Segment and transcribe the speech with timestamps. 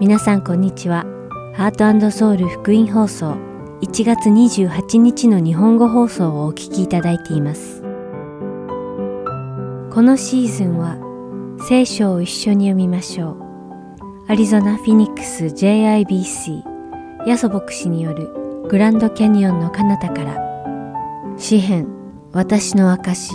[0.00, 1.04] 皆さんこんにちは。
[1.54, 3.32] ハートソウル福音放送
[3.80, 7.82] 1月28日の日本語放送をお聞きいただいています。
[9.90, 10.98] このシーズンは
[11.68, 13.42] 聖書を一緒に読みましょう。
[14.28, 16.62] アリゾナ・フィニックス JIBC
[17.26, 18.30] ヤソ牧師による
[18.68, 21.88] グランドキャニオンの彼方から詩編
[22.30, 23.32] 私の証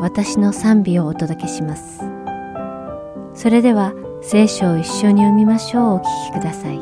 [0.00, 2.00] 私の賛美をお届けします。
[3.34, 6.78] それでは聖書を一緒に読みましょうお聞きください。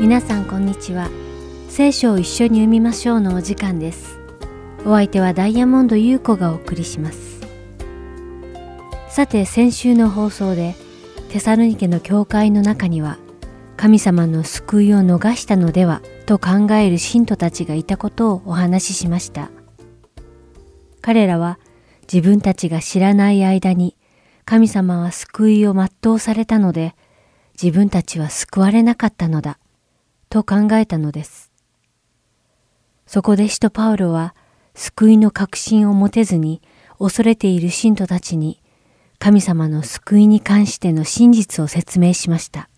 [0.00, 1.08] 皆さんこんにちは。
[1.68, 4.13] 聖書を一緒に読みましょうのお時間です。
[4.86, 7.40] お相手はダイヤモンド優子がお送りします。
[9.08, 10.74] さて先週の放送で
[11.30, 13.16] テサロニケの教会の中には
[13.76, 19.50] 神様の救いを逃したのではと考える信徒たちがいたことをお話ししました。
[21.00, 21.58] 彼らは
[22.02, 23.96] 自分たちが知らない間に
[24.44, 26.94] 神様は救いを全うされたので
[27.60, 29.58] 自分たちは救われなかったのだ
[30.28, 31.50] と考えたのです。
[33.06, 34.34] そこで使徒パウロは
[34.74, 36.60] 救いの確信を持てずに
[36.98, 38.60] 恐れている信徒たちに
[39.18, 42.68] 神様の救いに関しての真実を説明しました。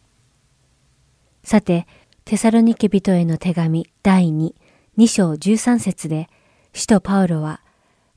[1.43, 1.87] さて、
[2.25, 4.55] テサロニケ人への手紙第2、
[4.99, 6.29] 2章13節で、
[6.73, 7.63] 使徒パウロは、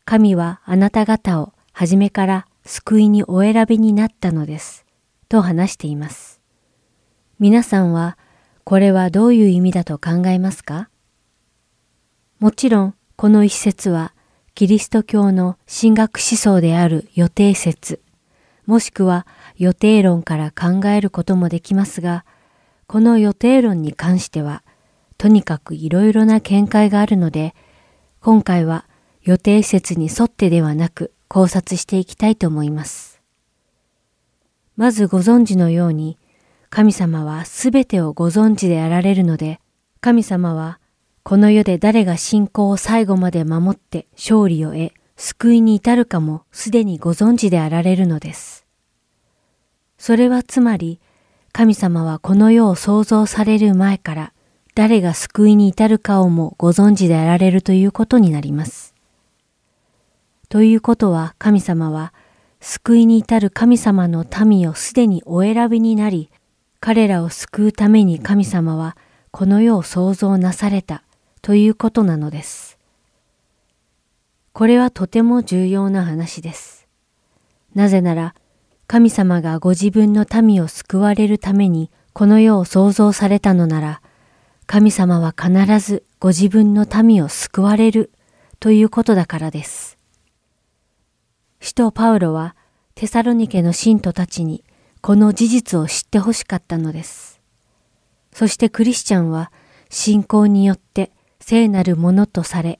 [0.05, 4.85] 神はあなた方を初めから救いにお選びになったのです。
[5.27, 6.41] と話しています。
[7.39, 8.17] 皆さんは、
[8.63, 10.89] これはどういう意味だと考えますか？
[12.39, 14.13] もちろん、この一節は、
[14.55, 17.99] キリスト教の神学思想である予定説、
[18.65, 22.23] もしくは予定論から考えることもできますが、
[22.87, 24.63] この予定論に関しては、
[25.17, 27.55] とにかくいろいろな見解があるので、
[28.21, 28.85] 今回は
[29.21, 33.21] 予定説に沿ってではなく考察していきたいと思います。
[34.77, 36.17] まずご存知のように、
[36.69, 39.59] 神様はすべてをご存知であられるので、
[39.99, 40.79] 神様は
[41.23, 48.65] この世で誰が信仰を最後まで守って勝利を得、救いに至るかもすでにご存知であられるのです。
[49.97, 50.99] それはつまり、
[51.51, 54.33] 神様はこの世を創造される前から、
[54.75, 58.95] 誰が救いに至るかをもご存知であられるということになります。
[60.47, 62.13] ということは神様は、
[62.61, 66.31] 救いに至る神様の民をすでにお選びになり、
[66.79, 68.95] 彼らを救うために神様は
[69.31, 71.03] この世を創造なされた
[71.49, 72.77] ということなのです。
[74.53, 76.87] これはとても重要な話です。
[77.73, 78.35] なぜなら、
[78.85, 84.01] 神様がご自分の民を救われるためにこの世を創造されたのなら、
[84.67, 88.11] 神様は必ずご自分の民を救われる
[88.59, 89.97] ということだからです。
[91.61, 92.55] 使徒パウロは
[92.93, 94.63] テサロニケの信徒たちに
[95.01, 97.41] この事実を知ってほしかったのです。
[98.31, 99.51] そしてクリスチャンは
[99.89, 101.11] 信仰によって
[101.49, 102.79] 聖なるものとされ、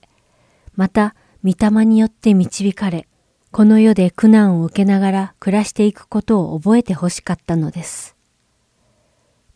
[0.76, 3.08] また御霊によって導かれ、
[3.50, 8.14] この世で苦難を受けながら暮らしていくことを覚えてほしかったのです。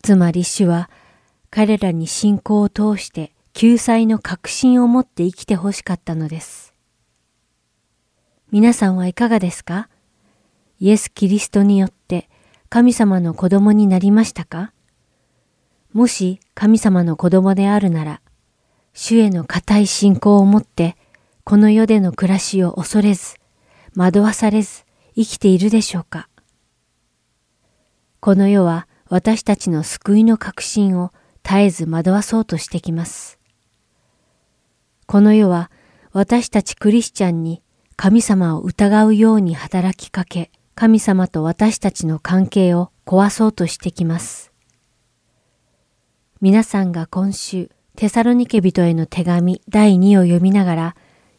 [0.03, 0.89] つまり主は
[1.49, 6.73] 彼らに信仰を通して救済の確信を持って生きてほしかったのです。
[8.51, 9.87] 皆さんはいかがですか？
[10.81, 12.27] イエス・キリストによって
[12.67, 14.73] 神様の子供になりましたか？
[15.93, 18.21] もし神様の子供であるなら、
[18.97, 20.95] 主への固い信仰を持って、
[21.43, 23.35] この世での暮らしを恐れず、
[23.93, 24.85] 惑わされず
[25.15, 26.29] 生きているでしょうか
[28.21, 31.11] この世は私たちの救いの確信を
[31.43, 33.37] 絶えず惑わそうとしてきます。
[35.07, 35.69] この世は
[36.13, 37.61] 私たちクリスチャンに
[37.97, 44.53] 神様を疑うように働きかけ、神様と私たちの関係を壊そうとしてきます。
[46.39, 50.95] 皆さんが今週、テサロニケ人への手紙第2を読みながら、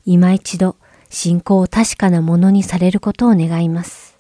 [0.07, 0.77] 今一度
[1.11, 4.19] 信仰を確かなものにされることを願います。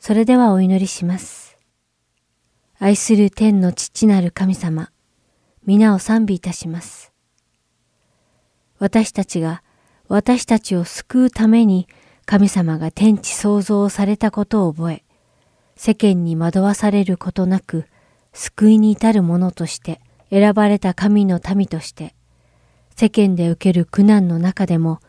[0.00, 1.56] それではお祈りします。
[2.80, 4.90] 愛する天の父なる神様、
[5.64, 7.12] 皆を賛美いたします。
[8.78, 9.62] 私たちが
[10.08, 11.86] 私たちを救うために
[12.24, 15.04] 神様が天地創造されたことを覚え、
[15.76, 17.86] 世間に惑わされることなく、
[18.32, 20.00] 救いに至る者として、
[20.30, 22.14] 選ばれた神の民として、
[22.96, 25.00] 世間で受ける苦難の中でも、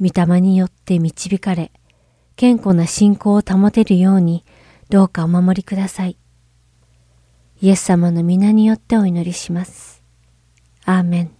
[0.00, 1.72] 御霊によって導かれ、
[2.36, 4.44] 健康な信仰を保てるように、
[4.88, 6.16] どうかお守りください。
[7.60, 10.02] イエス様の皆によってお祈りします。
[10.84, 11.30] アーメン。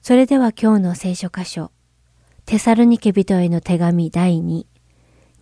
[0.00, 1.70] それでは今日の聖書箇所、
[2.46, 4.64] テサルニケ人への手紙第2、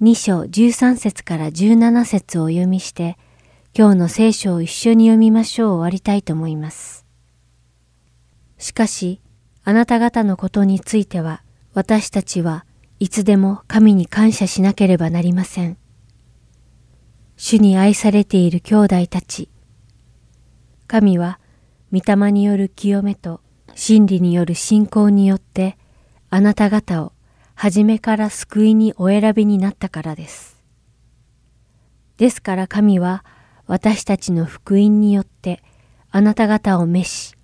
[0.03, 3.17] 2章13節から17節をお読みして、
[3.79, 7.05] 今日の聖書を一緒に読みましょう終わりたいと思います。
[8.57, 9.21] しかし、
[9.65, 11.43] あなた方のことについては、
[11.75, 12.65] 私たちは
[13.01, 15.77] いつでも神に感謝しなければなりません。
[17.37, 19.51] 主に愛されている兄弟たち。
[20.87, 21.39] 神は、
[21.93, 23.43] 御霊による清めと
[23.75, 25.77] 真理による信仰によって、
[26.31, 27.13] あなた方を
[27.55, 30.57] 初めから救いにお選びになったからです。
[32.17, 33.23] ですから神は
[33.67, 35.63] 私たちの福音によって
[36.11, 37.35] あなた方を召し、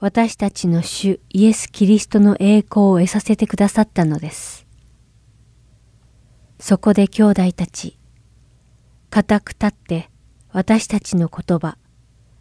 [0.00, 4.66] 私たちの主イエス・キリストの栄光を得させてくださったのです。
[6.60, 7.98] そこで兄弟たち、
[9.10, 10.10] 固く立って
[10.52, 11.78] 私たちの言葉、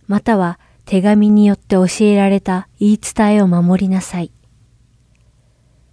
[0.08, 4.32] または手紙によって教えられた言い伝えを守りなさい。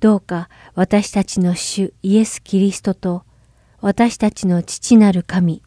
[0.01, 3.23] どうか私たちの主イエス・キリストと
[3.81, 5.63] 私たちの父なる神、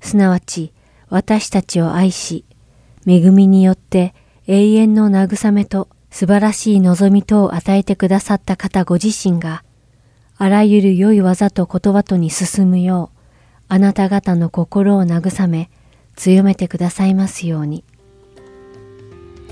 [0.00, 0.72] すなわち
[1.14, 2.44] 私たちを愛し、
[3.06, 4.16] 恵みによって
[4.48, 9.62] 永遠の慰めと素晴らしい望みとを与えてくださった方ご自身が、
[10.38, 13.18] あらゆる良い技と言葉とに進むよう、
[13.68, 15.70] あなた方の心を慰め、
[16.16, 17.84] 強めてくださいますように。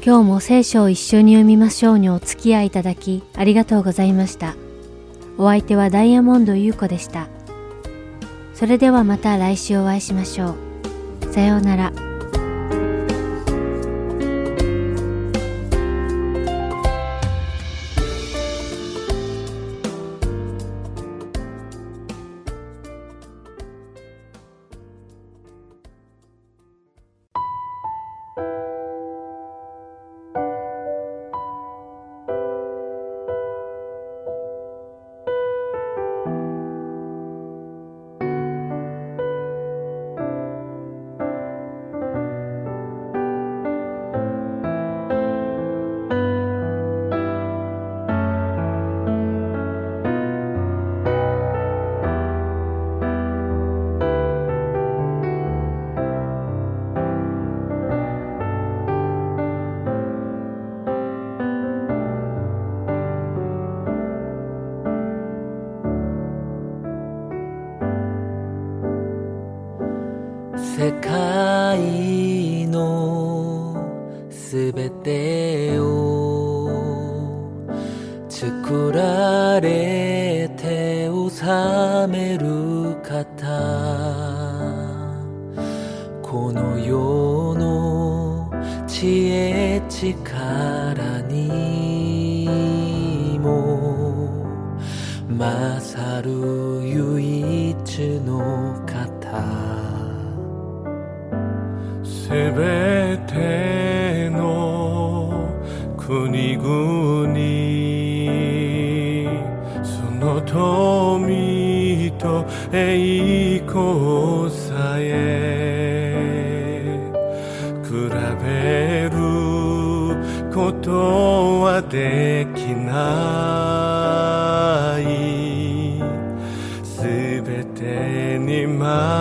[0.04, 4.56] 今日も聖書を一緒に読みましょうにお付き合いいただきありがとうございました。
[5.38, 7.28] お相手はダイヤモンド優子でした。
[8.52, 10.71] それではまた来週お会いしましょう。
[11.30, 12.11] さようなら。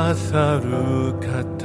[0.01, 1.61] ださる方。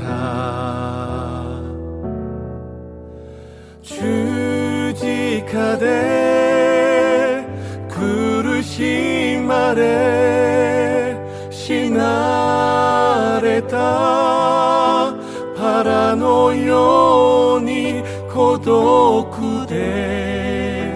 [3.82, 7.46] 十字架で
[7.88, 11.16] 苦しまれ
[11.50, 15.14] 死なれた。
[15.56, 18.02] パラのように
[18.32, 20.94] 孤独で。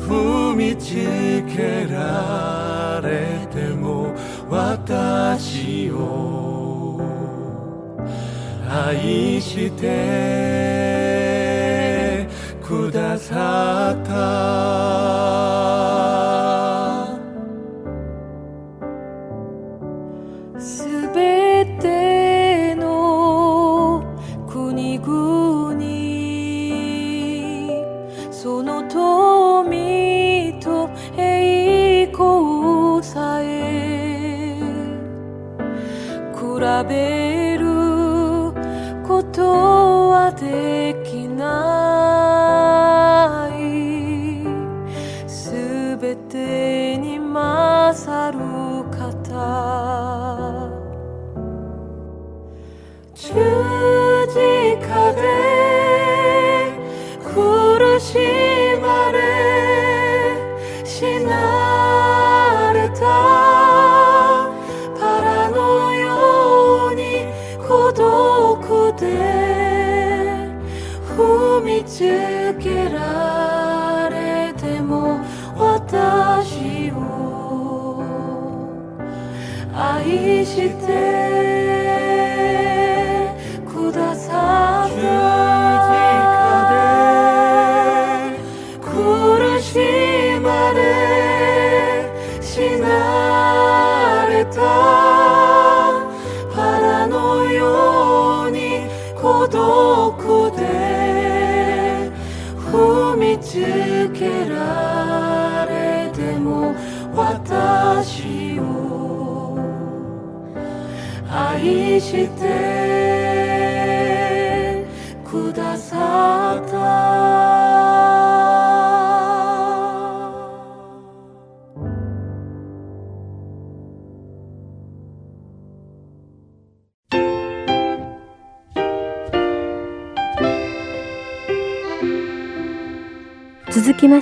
[0.00, 0.94] 踏みつ
[1.54, 4.12] けられても
[4.48, 6.55] 私を
[8.84, 9.86] 愛して
[12.62, 16.15] くださった。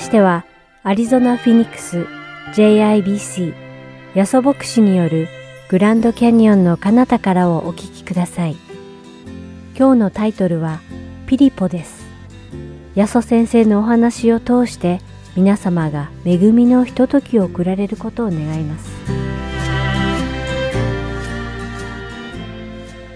[0.04, 0.44] しては、
[0.82, 2.06] アリゾナ・フィニックス
[2.52, 3.54] JIBC
[4.14, 5.28] ヤソ牧師による
[5.70, 8.56] グランドキャニオンの彼方からをお聞きください。
[9.76, 10.80] 今日のタイトルは
[11.26, 12.04] ピリポです。
[12.94, 15.00] ヤソ先生のお話を通して
[15.36, 18.90] 皆様が恵みのひとときを送られることを願います。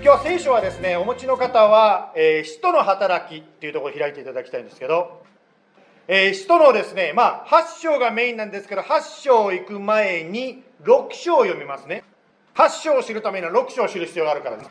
[0.03, 5.28] 今日聖書はですねお持ちの方は、えー使徒の働きっていうところを開いていただきたいんですけど、
[6.09, 12.03] えー使徒のですねまあ8章がメインなんですけど8章行く前に6章を読みますね。
[12.55, 14.71] 8章を知るためには6章を知る必要があるからです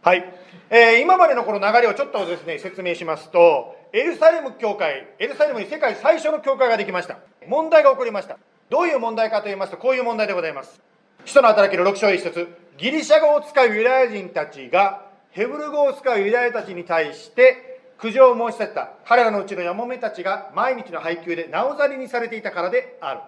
[0.00, 0.24] はい、
[0.70, 7.18] えー今までのこの流れをちょっとですね説明しますとエルサレム教会エルサレムに世界最初の教会ができました。
[7.48, 8.38] 問題が起こりました。
[8.70, 10.80] どういう問題かと言いますとこういう問題でございます。
[11.24, 18.90] 使徒の働きの6章1節ギリシャ語を使うユダヤ人たちがヘブル語を使うユダヤたちに対して苦情を申し立てた。
[19.06, 23.20] 彼らのうちのヤモメたちが毎日の配給でなおざりにされていたからである。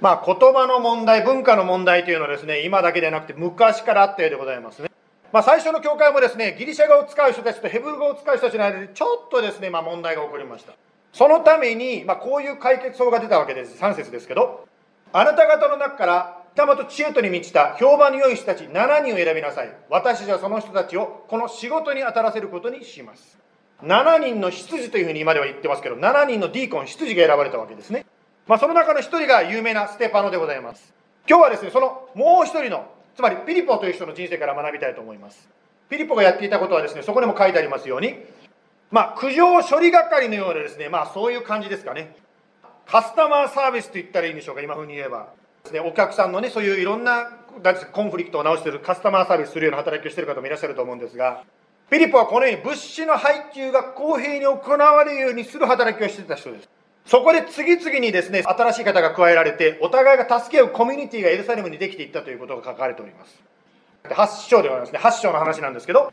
[0.00, 4.90] まあ言葉の問題文化の問題というのはですね今だけでなくて昔からあったようでございますね。
[5.30, 10.72] まあ、最初の教会もですねギリシャ語を使う人たちとヘブル語を使う人たちの間でちょっとですね、まあ、問題が起こりました。
[11.12, 13.78] そのために、まあ、こういう解決法が出たわけです。
[13.78, 14.66] 3節ですけど。
[15.12, 19.74] あなた方の中から御霊と知恵とに満ちた評判の良い人たち7人を選びなさい。
[19.88, 23.38] 私たちはその人たちをこの仕事に当たらせることにします。
[23.82, 28.06] 7人の執事というふうに今では言ってますけど7人のディーコン執事が選ばれたわけですね、
[28.46, 30.92] まあ、その中の1人が有名なステパノでございます。
[31.28, 35.48] 今日はですねそのもう1人のつまりピリポという人の人生から学びたいと思います。
[35.88, 38.16] ピリポがやっていたことはですねそこにも書いてありますように
[38.90, 42.16] まあ苦情処理係のようなですねまあそういう感じですかね。
[42.86, 45.28] カスタマーサービスと言ったらいいんでしょうか今風に言えば。
[45.62, 47.30] ですねお客さんのねそういういろんな
[47.92, 51.42] コンフリクトを直してるカスタマーサービスするような働きをしてる方もいらっしゃると思うんですが
[51.90, 56.68] ピリポはこのように物資の配給が公平に行われるようにする働きをしていた人です。
[57.06, 63.42] そこで次々にですね新しい方が加えられてお互いが助け合うコミュニティがエルサレムにできていったということが書かれております。
[64.04, 64.98] 8章ではないですね。
[64.98, 66.12] 8章の話なんですけど。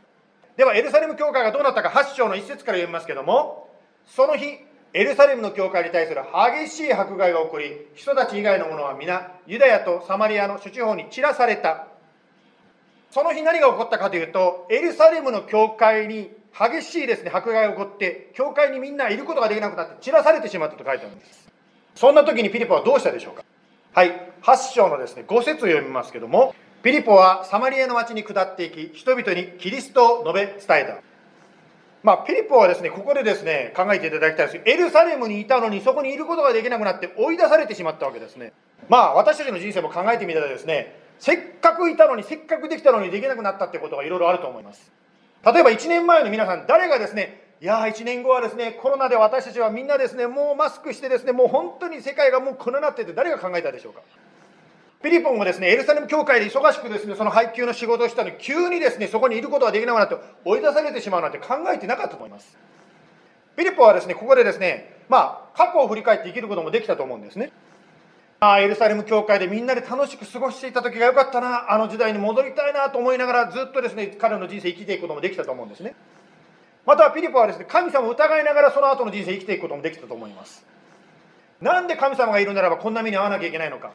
[0.55, 3.69] ではエルサレム教会がどうなったか8章の一節から読みますけども
[4.07, 4.45] その日
[4.93, 6.21] エルサレムの教会に対する
[6.63, 11.87] 激しい迫害が起こり人たち以外の者は皆ユダヤとサマリアの諸地方に散らされた。
[13.15, 21.47] その日何が起こったかというとエルサレムの教会に激しいですね迫害が起こって教会にみんないることができなくなって散らされてしまったと書いてあるんです。
[21.95, 23.45] そんな時にピリポはどうしたでしょうか。
[23.93, 26.53] はい8章のですね5節を読みますけども
[26.83, 30.97] ピリポはサマリアの町に下っていき人々にキリストを述べ伝えた。
[32.03, 34.63] まあ、ピリポはですね、ここでですね、考えていただきたいです。
[34.63, 38.53] けど、エルサレムにいたのに、そこにいることができなくなって追い出されてしまったわけですね。
[38.89, 44.91] まあ、私たちの人生も考えてみたらですね、せっかくいたのに、せっかくできたのにできなくなったってことがいろいろあると思います。
[45.45, 54.01] 例えば1年前の皆さん、誰がですね、いやー、1年後はですね、コロナで私たちはみんなですね、もうマスクしてですね、もう本当に世界がもうこのなってて、誰が考えたでしょうか？
[55.03, 62.57] ピリポンもですね、エルサレム教会で忙しくですね、その配給の仕事をしたのに、急にですね、そこにいることができなくなって追い出されてしまうなんて考えてなかったと思います。
[63.55, 67.51] ピリポンはですね、ここでですね、まあ、過去を振り返って生きることもできたと思うんですね。
[68.53, 75.95] あ、エルサレム教会でみんなで楽しく過ごしていた時が良かったな、あの時代に戻りたいなと思いながら、ずっとですね、彼の人生生きていくこともできたと思うんですね。
[76.85, 80.65] またはピリポはですね、神様を疑いながらその後の人生生きていくこともできたと思います。
[81.61, 83.91] なんで神様がいるならばこんな目に遭わなきゃいけないのか。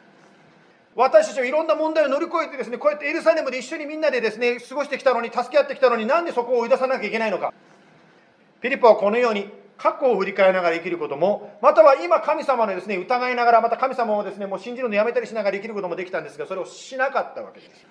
[0.95, 7.53] 私たちはいろんな問題を乗り越えてですね、こうやってエルサレムで一緒にみんなでですね、過ごしてきたのに、助け合ってきたのに、なんでそこを追い出さなきゃいけないのか。
[8.61, 9.49] ピリポはこのように
[9.81, 17.87] 過去を振り返りながら生きることも、または今神様のですね、疑いながら、また神様をですね、もう信じるのやめたりしながら生きることもできたんですが、それをしなかったわけです。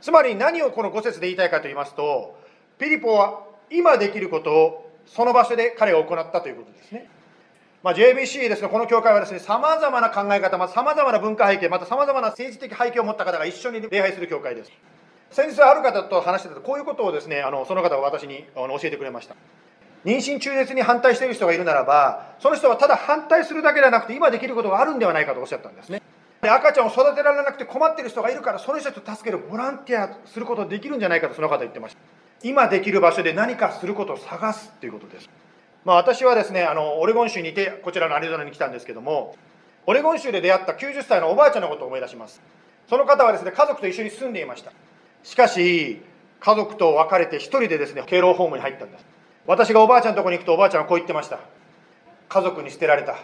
[0.00, 2.38] つまり何をこの5節で言いたいかと言いますと、
[2.78, 7.10] ピリポは今できることをその場所で彼が行ったということですね。
[7.82, 14.70] まあ、JBC ですね、この教会はですね、様々な考え方、また様々な文化背景、また様々な政治的背景を持った方が一緒に礼拝する教会です。
[15.32, 19.34] 先日ある方と話してたと、こういうことをですね、あのその方が私にあの教えてくれました。
[20.06, 26.00] 妊娠中絶に反対している人がいるならば、その人はただ反対するだけではなくて、今できることがあるんではないかとおっしゃったんですね。
[26.40, 32.00] で赤ちゃんを育てられなくて困っている人がいるから、その人たちを助けるボランティアすることできるんじゃないかとその方言ってました。
[32.42, 35.28] 今できる場所で何かすることを探すということです。
[35.86, 39.36] まあ、私はですねあのオレゴン州にいてこちらのアリゾナに来たんですけども
[39.86, 42.42] オレゴン州で出会った90歳のおばあちゃんのことを思い出します
[42.90, 44.72] その方はですね家族と一緒に住んでいました
[45.22, 46.02] しかし
[46.40, 49.06] 家族と別れて一人でですね敬老ホームに入ったんです
[49.46, 51.38] 私がおばあちゃんのとこに行くとおばあちゃんはこう言ってました。
[52.28, 53.16] 家族に捨てられた。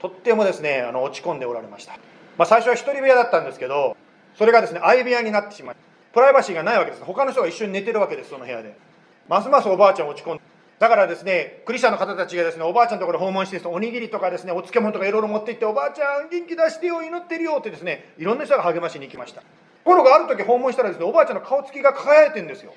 [0.00, 1.92] とってもですねあの落ち込んでおられました、
[2.38, 3.94] まあ、最初は一人部屋だったんですけど
[4.34, 5.76] それがですね相部屋になってしまい
[6.14, 7.04] プライバシーがないわけです。
[7.04, 8.76] 他の人が一緒に寝てるわけですその部屋で。
[9.28, 10.42] ますますおばあちゃん落ち込んで
[10.80, 19.42] だからですね、クリスチャンの方たちがですね、おばあちゃんのところ訪問しておにぎりとかですね、お漬物とかいろいろ持って行って、おばあちゃん元気出してよ、祈ってるよってですね、いろんな人が励ましに行きました。
[19.42, 19.46] と
[19.84, 22.72] ころがある時訪問したらですね、おばあちゃんの顔つきが輝いてるんですよ。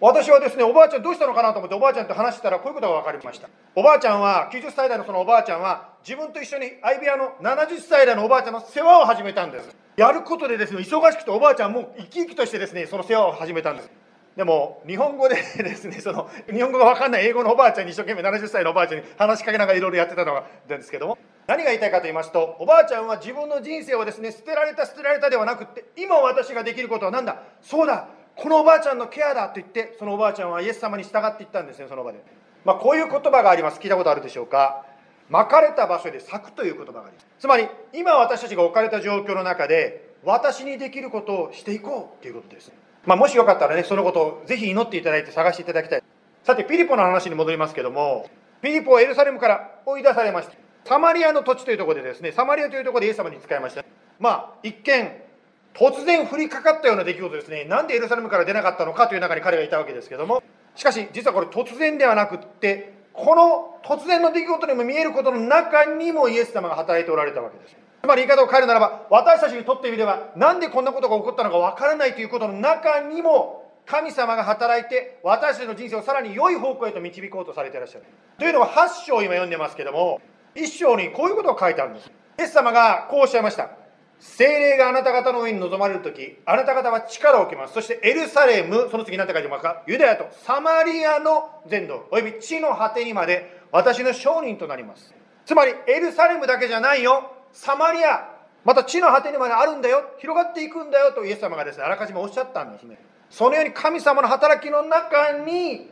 [0.00, 3.48] 私はですね、おばあちゃんどうしたのかなと思っておばあちゃんと話したらこういうことが分かりました。
[3.74, 9.76] おばあちゃんは、90歳代のそのおばあちゃんは、自分と一緒に相部屋の70歳代のおばあちゃんの世話を始めたんです。
[9.96, 13.90] やることでですね、忙しくておばあちゃんも生き生きとしてですね、その世話を始めたんです。
[14.36, 27.42] でも日本語でですねその日本語が分かんない英語のおばあちゃんに一生懸命70歳のおばあちゃんに話しかけながらいろいろやってたのがですけども何が言いたいかと言いますとおばあちゃんは自分の人生をですね捨てられた捨てられたではなくって今私ができることは何だ？
[27.60, 32.22] そうだこのおばあちゃんのケアだと言ってそのおばあちゃんはイエス様に従っていったんですねその場で、
[32.64, 34.84] まあ、こういう言葉があります聞いたことあるでしょうか？
[35.28, 42.72] 巻かれた場所で咲くという言葉がありますつまり今私たちが置かれた状況の中で私にできることをしていこうということです
[43.06, 46.02] まあ、もしよかったらね、そのことをぜひ祈っていただいて探していただきたい。
[46.42, 48.28] さて、ピリポの話に戻りますけども、
[48.60, 50.54] ピリポはエルサレムから追い出されました。
[50.84, 53.84] サマリアの土地というところでですね、サマリアというところでイエス様に使いました。
[54.18, 55.22] まあ、一見、
[55.74, 57.64] 突然降りかかったような出来事ですね。
[57.64, 60.42] なんでエルサレムから出なかったのかという中に彼がいたわけですけども、
[60.74, 67.76] しかし、実はこれ突然ではなくって、この突然の出来事にも見えることの中にもイエス様が働いておられたわけです。
[68.02, 78.04] つまり言い方を変えるならば、私たちにとってみれば、なんでこんなことが起こったのかわからないということの中にも、神様が働いて、私たちの人生をさらに良い方向へと導こうとされていらっしゃる。
[78.38, 80.20] というのは8章今読んでますけども、
[80.54, 82.10] 1章にこういうことが書いてあるんです。
[82.38, 83.79] イエス様がこうおっしゃいました。
[84.20, 87.74] 精霊があなた方の上に臨まれるとき、あなた方は力を受けます。
[87.74, 89.82] そしてエルサレム、その次何て書いてますか？
[89.86, 95.14] ユダヤとサマリアの全土、および地の果てにまで私の証人となります。
[95.46, 97.32] つまりエルサレムだけじゃないよ。
[97.52, 98.28] サマリア、
[98.64, 102.98] また地の果てにまであるんだよ、広がっていくんだよとイエス様がですね、あらかじめおっしゃったんですね。
[103.30, 105.90] そのように神様の働きの中に、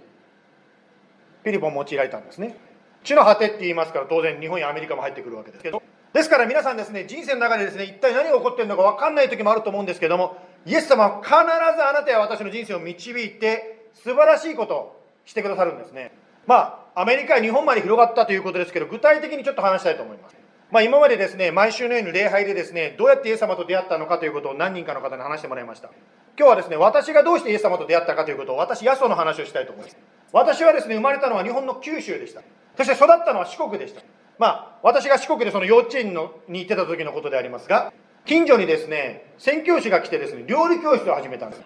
[1.45, 2.57] ピリポンを用いられたんですね。
[3.05, 11.39] 地の果てって言いますから、当然日本やアメリカも入ってくるわけですけど、ですから皆さんですね、人生の中でですね、一体何が起こっているのか分かんない時もあると思うんですけども、イエス様は必ず
[11.85, 16.13] あなたや私の人生を導いて、素晴らしいことをしてくださるんですね。
[16.47, 20.37] まあ、アメリカや日本まで広がったということですけど、具体的にちょっと話したいと思います。
[20.71, 25.91] まあ、今までですね、毎週のように礼拝でですね、どうやってイエス様と出会ったのかということを何人かの方に話してもらいました。
[26.39, 29.97] 今日はですね、私がどうしてイエス様と出会ったかということを、私、ヤソの話をしたいと思います。
[30.33, 32.43] 私はですね、生まれたのは日本の九州でした。
[32.77, 34.03] そして育ったのは四国でした。
[34.39, 37.93] まあ、私が四国でその幼稚園のに行ってた時のことでありますが、
[38.25, 41.63] 近所にですね、宣教師が来てですね、料理教室を始めたんです。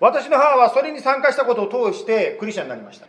[0.00, 3.06] 私の母はそれに参加したことを通してクリスチャンになりました。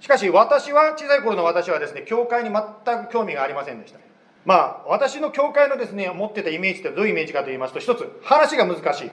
[0.00, 3.98] しかし私は、小さい頃の私はですね、教会に全く興味がありませんでした。
[4.44, 9.10] まあ、私の教会のですね、持ってたイメージってどういうイメージかと言いますと、一つ、話が難しい。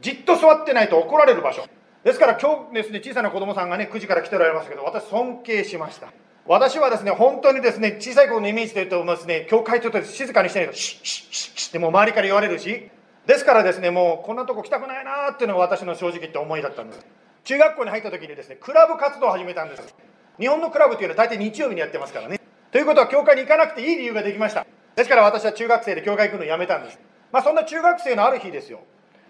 [0.00, 1.64] じっと座ってないと怒られる場所。
[2.04, 6.08] ですから今日ですね、小さな子供さんがね、9時から来ておられますけど、私尊敬しました。
[6.48, 12.88] 私はですね、本当にですね、小さい頃のイメージで言うとですね、教会というと静かにしてないと、シッシッシッシッってもう周りから言われるし、
[13.26, 17.04] ですからですね、もうこんなとこ来たくないなーっていうのが私の正直言って思いだったんです。
[17.44, 19.94] 中学校に入った時にですね、クラブ活動を始めたんです。
[20.38, 22.40] 日本のクラブっていうのは大体日曜日にやってますからね。
[22.70, 24.66] ということは教会に行かなくていい理由ができました。
[24.94, 26.98] ですから私は中学生で教会行くのをやめたんです。
[27.32, 28.80] まあそんな中学生のある日ですよ。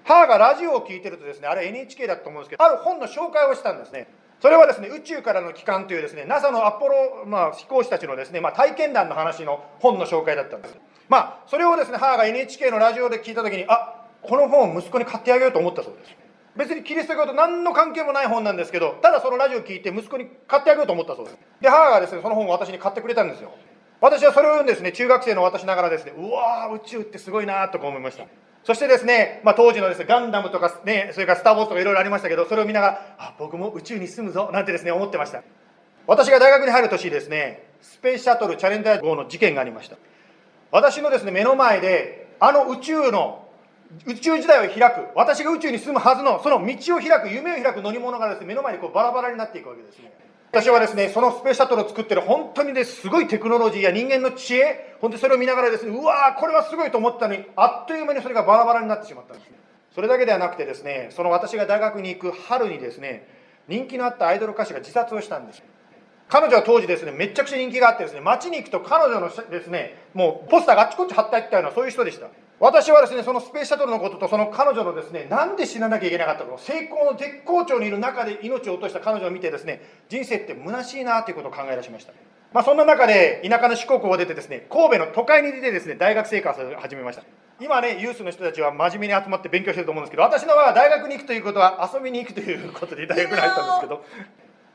[0.05, 4.07] 母がラジオを聞いてるとですね、あれ NHK だと思うんですけど、ある本の紹介をしたんですね。
[4.41, 10.77] それはですね、宇宙からの帰還というですね、NASA のアポロ、まあ、飛行士たちのですね、まあ、体験談の話の本の紹介だったんです。
[11.09, 16.17] まあ、それをですね、母が NHK のラジオで聞いたときに、あこの本を息子に買ってあげようと思ったそうです。
[16.57, 21.39] 別にキリスト教と何の関係もない本なんですけどただそのラジオを聞いて息子に買ってあげようと思ったそうです。
[21.61, 23.53] で母がですねその本を私に買ってくれたんですよ。
[24.01, 28.25] 私はそれをですね中学生の私ながらですねうわー宇宙ってすごいなとか思いました。
[28.67, 35.45] そしてですね、まあ、当時のですねガンダムとかねそれからスター・ウォーズとかいろいろありましたけどそれを見ながらあ僕も宇宙に住むぞなんてですね思ってました。
[36.09, 39.97] 私が大学に入る年ですねスペースシャトルチャレンジャー号の事件がありました。
[40.73, 43.47] 私のですね目の前であの宇宙の
[44.05, 50.13] 宇宙時代を開く私が宇宙に住むはずのその道を開く夢を開く乗り物がですね目の前にこうバラバラになっていくわけですね。
[50.57, 59.57] 私はですねそのスペースシャトルを作ってる本当にねすごいテクノロジーや人間の知恵本当にそれを見ながらですねうわーこれはすごいと思ったのにあっという間にそれがバラバラになってしまったんですね。
[59.95, 63.29] それだけではなくてですねその私が大学に行く春にですね
[63.69, 65.63] 人気のあったアイドル歌手が自殺をしたんです。
[66.29, 72.29] 彼女は当時ですねめちゃくちゃ人気があってですね街に行くと彼女のですねもうポスターがあっちこっち貼ってあったようなそういう人でした。
[72.59, 82.13] 私はですねそのスペースシャトルのこととその彼女のですねなんで死ななきゃいけなかったのか成功の絶好調にいる中で命を落とした彼女を見てですね人生って虚しいなということを考え出しました。
[82.55, 87.23] まあそんな中で田舎の四国を出てですね神戸の都会に出てですね大学生活を始めました。
[87.61, 94.05] 今ねユースの人たちは真面目に集まって勉強してると思うんですけど私のは大学に行くということは遊びに行くということで大学に入ったんですけど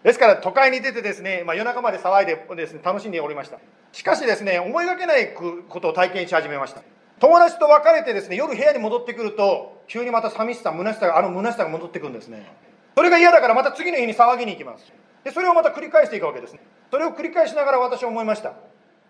[0.04, 3.60] ですから都会に出てですね、まあ、夜中まで騒いでです、ね、楽しんでおりました。
[3.92, 6.82] しかしですね思いがけないことを体験し始めました。
[7.22, 12.52] 友達と別れてですね夜部屋に戻ってくると急にまた寂しさ虚しさがあの虚しさが戻ってくるんですね。
[12.96, 14.92] それが嫌だからまた次の日に騒ぎに行きます。
[15.24, 16.60] でそれをまた繰り返していくわけですね。
[16.90, 18.54] それを繰り返しながら私は思いました。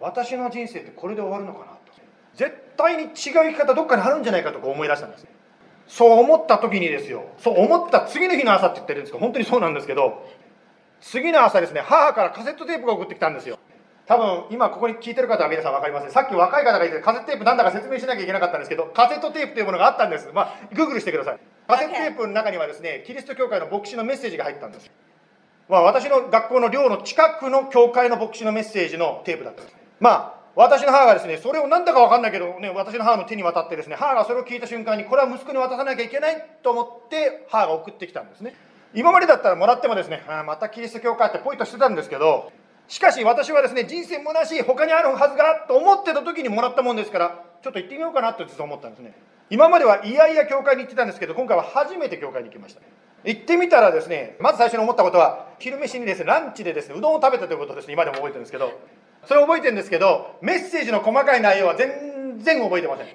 [0.01, 1.79] 私の人生ってこれで終わるのかなと。
[2.35, 5.25] 絶対に違う生き方どっかにあるんじゃないかとか思い出したんです。
[5.87, 7.23] そう思った時にですよ。
[7.37, 10.27] そう思った次の日の朝って言ってるんですけど本当にそうなんですけど
[10.99, 13.57] 次の朝ですね母からカセットテープが送ってきたんですよ。
[14.11, 16.11] 多分今ここに聞いてる方は皆さん分かりません。
[16.11, 20.29] さっき若い方がいてカセットテープなんだか説明しなきゃいけなかったんですけどカセットテープというものがあったんです。
[20.33, 21.39] まあグーグルしてください。
[21.65, 24.91] カセットテープの中にはですねキリスト教会の牧師のメッセージが入ったんです。
[25.69, 29.77] まあ私の学校の寮の近くの教会の牧師のメッセージのテープだったんです。
[30.01, 38.55] まあ私の母がですねそれをなんだか分かんないけどね私の母の手に渡ってですね母がそれを聞いた瞬間にこれは息子に渡さなきゃいけないと思って母が送ってきたんですね。
[38.93, 42.51] 今までだったらもらってもですねあまたキリスト教会ってポイとしてたんですけど
[42.91, 49.13] しかし私はですね人生虚しい他にあるはずがと思ってた時にもらったもんですからちょっと行ってみようかなと実は思ったんですね。
[49.49, 52.81] 今まではいやいや教会に行ってたんですけど今回は初めて教会に行きました。
[53.23, 58.77] 行ってみたらですねまず最初に思ったことは昼飯にですねランチでですねうどんを食べたということですね今でも覚えてるんですけど
[59.25, 63.07] それ覚えてるんですけどメッセージの細かい内容は全然覚えてません。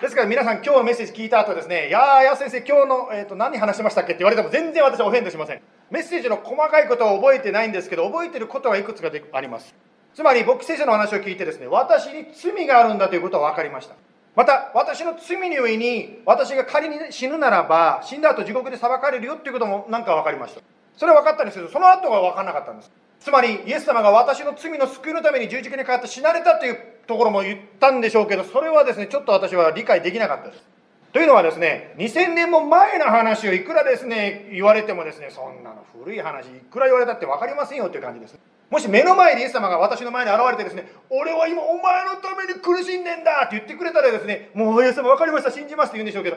[0.00, 5.60] ですから皆さん今日のメッセージ聞いた後ですね「いやーや先生今日の、えーと、何話しましたっけ?」って言われても全然私はオフェンドしません。
[5.94, 9.72] メッセージの細かいことは覚えてないんですけど覚えてることはいくつかであります。
[10.12, 13.94] つまり牧師聖書の話を聞いてですね私に罪があるんだということは分かりました。
[14.34, 20.62] また私の罪に上に私が仮に死ぬならば死んだ後地獄で裁かれるよっていうこともなんか分かりました。
[20.96, 22.90] それは分かったんですけどその後が分からなかったんです。
[23.20, 30.73] つまりイエス様が私の罪の救いのために十字架にかかって死なれたというところも言ったんでしょうけどそれはですねちょっと私は理解できなかったです。
[31.14, 38.36] というのはですね2000年も前の話をいくらですね言われてもですねそんなの古い話いくら言われたって分かりませんよっていう感じです
[38.68, 46.36] もし目の前でイエス様が私の前に現れてですね俺は今お前のために苦しんでんだって言ってくれたらですねもうイエス様分かりました信じますって言うんでしょうけど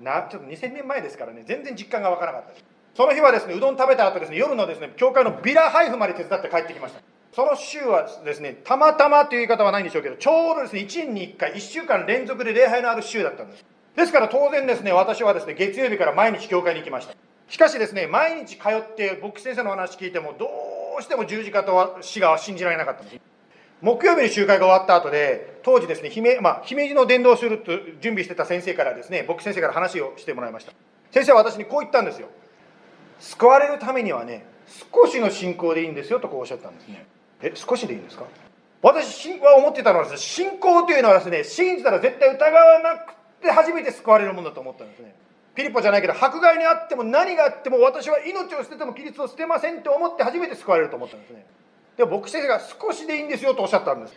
[0.00, 2.64] なちょっと2000年前ですからね全然実感が分からなかったです。
[2.96, 7.02] その日はですねうどん食べた後ですね夜のですね教会のビラ配布まで手伝って帰ってきました。
[7.34, 13.75] その週はですねたまたまという言い方はないんでしょうけどちょうどですね1年に1回1週間連続で礼拝のある週だったんです。
[13.96, 17.14] ですから当然ですね私はですね月曜日から毎日教会に行きました。
[17.48, 20.48] しかしですね毎日通って牧師先生の話聞いてもど
[20.98, 23.20] うしても十字架と死が信じられなかったんです。
[23.80, 30.72] 木曜日に集会が終わった後で当時ですね姫,、まあ、姫路の伝道すると準備してた先生からですね牧師先生から話をしてもらいました。
[31.10, 32.28] 先生は私にこう言ったんですよ。
[33.20, 34.44] 救われるためにはね
[34.92, 37.06] 少しの信仰でいいんですよとこうおっしゃったんですね。
[37.40, 38.24] え少しでいいんですか？
[38.82, 45.14] 私は思ってたのはです、ね、信仰というのはですね信じたら絶対疑わなくて初めて救われるものだと思ったんですね。
[45.54, 51.46] ピリポじゃないけど迫害にあっても何があっても私は命を捨てても規律を捨てませんと思って初めて救われると思ったんですね。
[51.96, 54.14] でも牧師先生が少しでいいんですよとおっしゃったんです。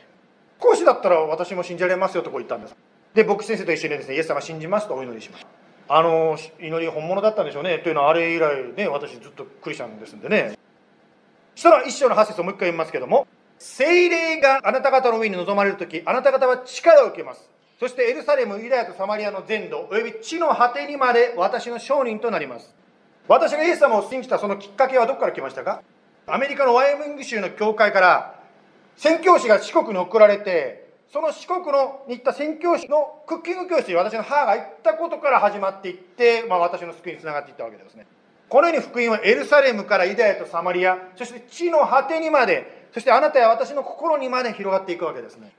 [0.62, 2.76] 少しだったら私も信じられますよとこう言ったんです。
[3.14, 5.48] で牧師先生と一緒にですねイエス様信じますとお祈りしました
[5.96, 7.80] あの祈り本物だったんでしょうね。
[7.80, 10.58] というのはあれ以来ね私ずっとクリスチャンですんでね。
[11.56, 13.28] そしたら一章の8節をもう一回読みますけども
[13.58, 17.50] 精霊があなた方の上に臨まれる時あなた方は力を受けます。
[17.80, 22.76] そしてエルサレムユダヤとサマリアの全土および地の果てにまで私の証人となります
[23.28, 25.82] 私がイエス様を信じたそのきっかけはどこから来ましたか？
[26.28, 28.40] アメリカのワイオミング州の教会から
[28.98, 38.06] 宣教師が四国に送られてその四国のに行った宣教師のクッキング教室に私の母が行ったことから始まっていって、まあ、私の救いにつながっていったわけですね。
[38.50, 45.52] このように福音はエルサレムからユダヤとサマリア、そして地の果てにまで、そしてあなたや私の心にまで広がっていくわけですね。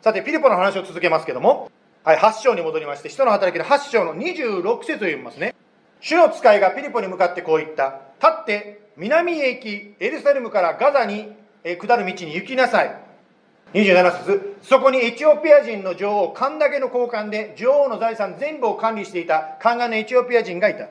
[0.00, 1.70] さて、ピリポの話を続けますけども、
[2.04, 5.54] はい、8章に戻りまして、人の働きの8章の26節を読みますね。
[6.00, 8.00] 主の使いがピリポに向かってこう言った。
[8.20, 11.32] 立って南へ行き、エルサレムからガザに
[11.64, 12.96] 下る道に行きなさい。
[13.74, 20.86] 27節そこにエチオピア人の女王、カンダケの交換で女王の財産全部を管理していた宦官のエチオピア人がいた。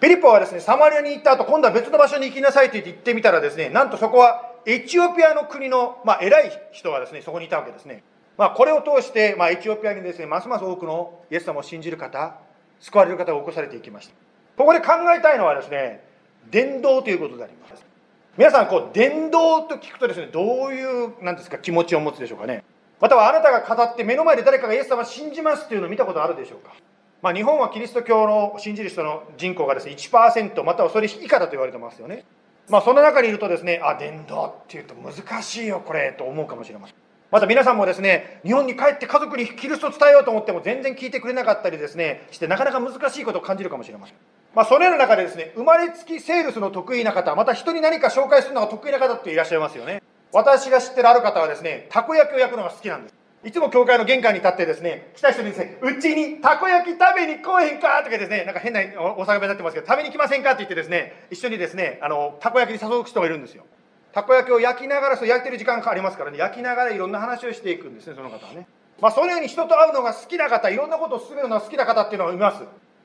[0.00, 8.02] ピリポはですね、サマリアに行った後、今度は別の場所に行きなさいと言って行ってみたらですね、なんとそこはエチオピアの国の、まあ、偉い人がですね、そこにいたわけですね。
[8.42, 12.34] まあ、これを通して、まあ、エチオピアにですね、ますます多くのイエス様を信じる方、
[12.80, 14.14] 救われる方が起こされていきました。
[14.56, 16.02] ここで考えたいのはですね、
[16.50, 17.84] 伝道ということであります。
[18.36, 22.64] 皆さん、こう、伝道と聞くとですね、どういう、なんですか、気持ちを持つでしょうかね。
[23.00, 26.74] またはあなたが語って目の前で誰かがイエス様を信じますというのを見たことあるでしょうか。
[27.22, 32.24] まあ、日本はキリスト教の信じる人の人口がですね1%またはそれ以下だと言われてますよね。
[32.68, 37.01] まあ、その中にいるとですねあ伝道っていうと難しいよこれと思うかもしれません。
[37.32, 44.16] また皆さんもですね日本に帰って家族にキリストを伝えようと思っても全然聞いてくれなかったりですねしてなかなか難しいことを感じるかもしれません。
[44.54, 50.02] まあ、そのような中でですね生まれつきセールスの得意な方また人に何か紹介するのが得意な方っていらっしゃいますよね。
[50.30, 53.14] 私が知ってるある方はですねたこ焼きを焼くのが好きなんです。
[53.44, 58.00] いつも教会の玄関に立ってですね、来た人にですね、うちにたこ焼き食べに来へんか？
[58.04, 58.80] とかですね、なんか変な
[59.16, 60.50] お酒になってますけど、食べに来ませんか？
[60.50, 63.64] って言ってですね、一緒にですね、あの、たこ焼きに誘う人がいるんですよ。
[64.12, 68.66] たこ焼きを焼きながら、そう焼いてる時間がありますからね、焼きながらいろんな話をしていくんですね、その方はね。
[69.00, 72.62] まあ、そのように人と会うのが好きな方、いろんなことを進めるのが好きな方っていうのがいます。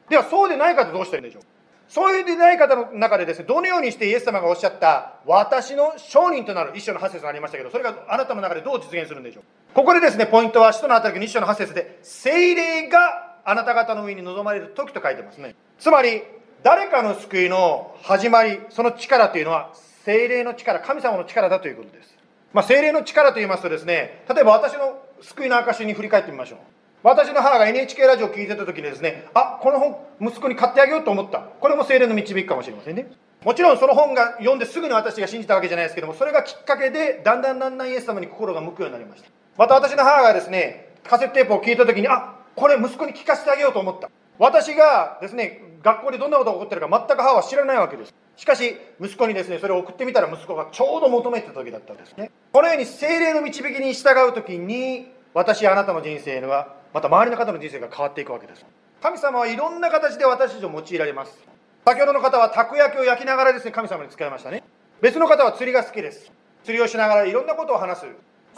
[0.10, 1.43] では、そうでない方どうしたらいいんでしょう
[1.89, 9.43] そういうでない方の中でですね、どのようにしてイエス様がおっしゃった、私の証人となる一章の8節がありましたけど、それがあなたの中でどう実現するんでしょう
[9.74, 15.56] ここでですね、ポイントは、使徒の働きの一章の8節で、精霊があなた方の上に臨まれる時と書いてますね。
[15.80, 16.24] つまり、
[16.63, 19.72] 誰かの救いの始まり、その力というのは、
[20.08, 22.15] 精霊の力、神様の力だということです。
[22.54, 26.60] まあ、精霊の力と言いますとですね、例えば私の救いの証に振り返ってみましょう。
[27.04, 31.39] 私の母が NHK ラジオを聞いてた時にですね、あ、この本、息子に買ってあげようと思った。
[31.39, 33.12] これも精霊の導きかもしれませんね。
[33.43, 39.30] もちろんその本が読んですぐに私が信じたわけじゃないですけども、それがきっかけで、だんだんだんだんイエス様に心が向くようになりました。
[39.58, 44.10] また私の母がですね、カセットテープを聞いた時に、あ、これ息子に聞かせてあげようと思った。
[44.39, 48.13] 私がですね、学校でどんなことが起こってるか全く母は知らないわけです。
[48.35, 52.31] しかし、息子にですね、それを送ってみたら息子がちょうど求めてた時だったんですね。
[52.51, 58.65] このように精霊の導きに従う時に、私あなたの人生はまた周りの方の人生が変わっていくわけです。
[59.01, 61.37] 神様はいろんな形で私たちを用いられます。
[61.85, 64.63] 先ほどの方はたこ焼きを焼きながらですね神様に使いましたね。
[64.99, 66.31] 別の方は釣りが好きです。
[66.63, 68.05] 釣りをしながらいろんなことを話す。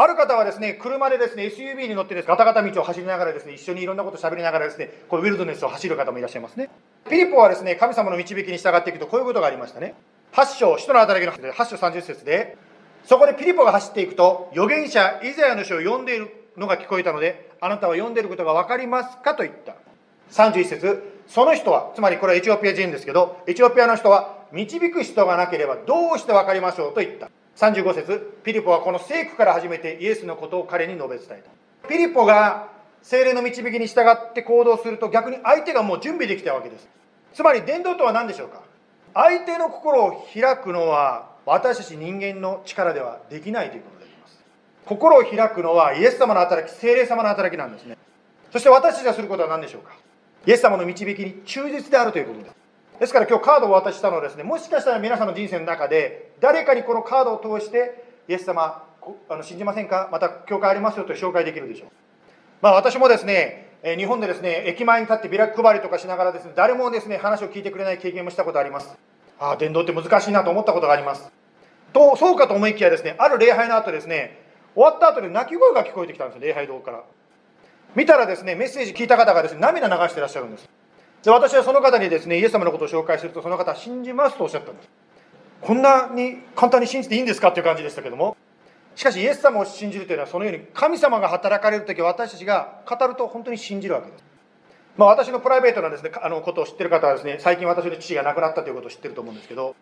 [0.01, 6.69] ある方はですね車でですね SUV に乗ってですガタガタ道を走りながらですね一緒にいろんなことを喋りながらですねこうウィルドネスを走る方もいらっしゃいますね
[7.09, 9.93] ピリポはですね神様の導きに従っていくとこういうことがありましたね
[10.33, 12.57] 8章使徒の働きの8章30節で
[13.03, 19.75] そこでピリポが走っていくと預言者イザヤの書を読んでいるのが聞こえたので、あなたは読んでいることが分かりますかと言った。
[20.31, 27.29] 31節その人は、つまりこれはエチオピア人ですけど、エチオピアの人は、導く人がなければどうして分かりましょうと言った。
[27.59, 31.43] 35節ピリポはこの聖句から始めてイエスのことを彼に述べ伝え
[31.81, 31.89] た。
[31.89, 32.69] ピリポが
[33.01, 36.87] 精霊の導きに従って行動すると逆に相手がもう準備できたわけです。
[37.33, 38.61] つまり伝道とは何でしょうか？
[39.13, 44.39] 相手の心を開くのは私たち人間の力ではできないということであります
[44.85, 47.97] 心を開くのはイエス様の働き、精霊様の働きなんですね。
[48.53, 49.97] そして私たちがすることは何でしょうか？
[50.45, 52.55] イエス様の導きに忠実であるということです。
[52.99, 58.83] ですから今日カードをお渡ししたのはですね、もしかしたら皆さんの人生の中で、誰かにこのカードを通して、イエス様、
[59.29, 60.09] あの信じませんか？
[60.11, 61.89] また教会ありますよと紹介できるでしょう。
[62.61, 68.93] まあ私もですね、日本でですね、駅前に立ってビラ配りとかしながらですね、誰もですね、話を聞いてくれない経験もしたことあります。
[69.39, 71.31] ああ、伝道って難しいなと思ったことがあります。
[71.93, 77.03] と、そうかと思いきやですね、ある礼拝の後ですね、終わった後で泣き声が聞こえてきたんですよ礼拝堂から
[77.95, 80.69] 見たらですねメッセージ聞いた方がですね涙流してらっしゃるんです
[81.23, 84.89] で私はその方にですねイエス様のことを紹介するとその方は信じますとおっしゃったんです。
[85.61, 88.37] こんなに簡単に信じていいんですかっていう感じでしたけども。
[88.95, 94.23] しかしイエス様を信じるというのはそのように神様が働かれる時私たちが語ると本当に信じるわけです。
[94.97, 99.73] まあ、私のプライベートなですねあのことを知ってる方はですね最近私の父が亡くなったということを知ってると思うんですけど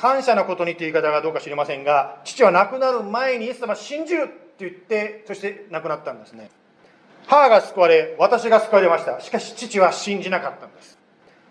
[0.00, 6.48] 感謝のことにという言い方がどうか知りませんが、父は亡くなる前にイエス様信じるって言って、そして亡くなったんですね。
[7.26, 9.20] 母が救われ、私が救われました。
[9.20, 10.98] しかし父は信じなかったんです。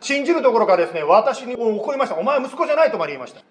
[0.02, 2.16] 信じるどころかですね、私に怒りました。
[2.16, 3.42] お前は息子じゃないとまで言いました。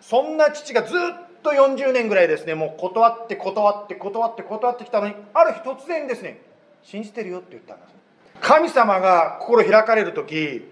[0.00, 0.98] そんな父がずっ
[1.42, 6.40] と40年ぐらいですねもう断って断って断って断ってきたのにある日突然ですね
[6.82, 7.94] 信じてるよって言ったんです
[8.40, 10.66] 神様が心開かれる時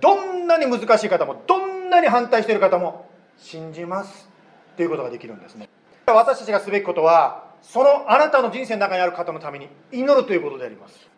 [0.00, 4.30] どんなに難しい方もどんなに反対している方も信じます
[4.74, 5.68] っていうことができるんですね
[6.06, 11.08] 私たちがすべきことはそのあなたの人生の中にある方のために祈るということであります。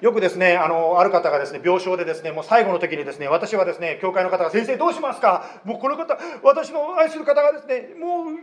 [0.00, 5.60] よくですねあのある方がですね病床でですねもう最後の時にですね私はですね教会の方が先生どうしますか？
[5.64, 8.36] もうこの方私の愛する方がですねもう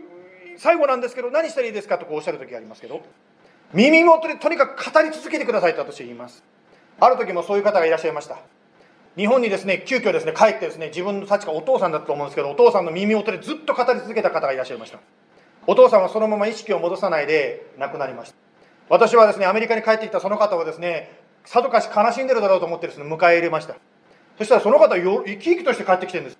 [0.56, 1.98] 最後なんですけど何したらいいですか？
[1.98, 3.02] とこうおっしゃる時がありますけど
[3.74, 6.44] 耳元でとにかく語り続けてくださいと私は言います。
[7.00, 8.38] ある時もそういう方がいらっしゃいました。
[9.16, 15.00] 日本にですね急遽ですね帰ってですね自分の確かお父さんだったと思うんですけどお父さんの耳元でずっと語り続けた方がいらっしゃいました。
[15.70, 18.36] お父さんはそのまま意識を戻さないで亡くなりました。
[18.88, 23.76] 私はですねアメリカに帰ってきたその方をですねさぞかし悲しんでるだろうと思ってですね迎え入れました。
[24.38, 26.38] そしたらその方よ生き生きとして帰ってきてるんです。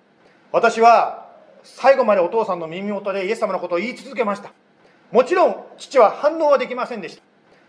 [0.51, 1.29] 私は
[1.61, 4.51] 最後までお父さんの耳元でイエス様のことを言い続けました。
[5.11, 7.21] もちろん父は反応はできませんでした。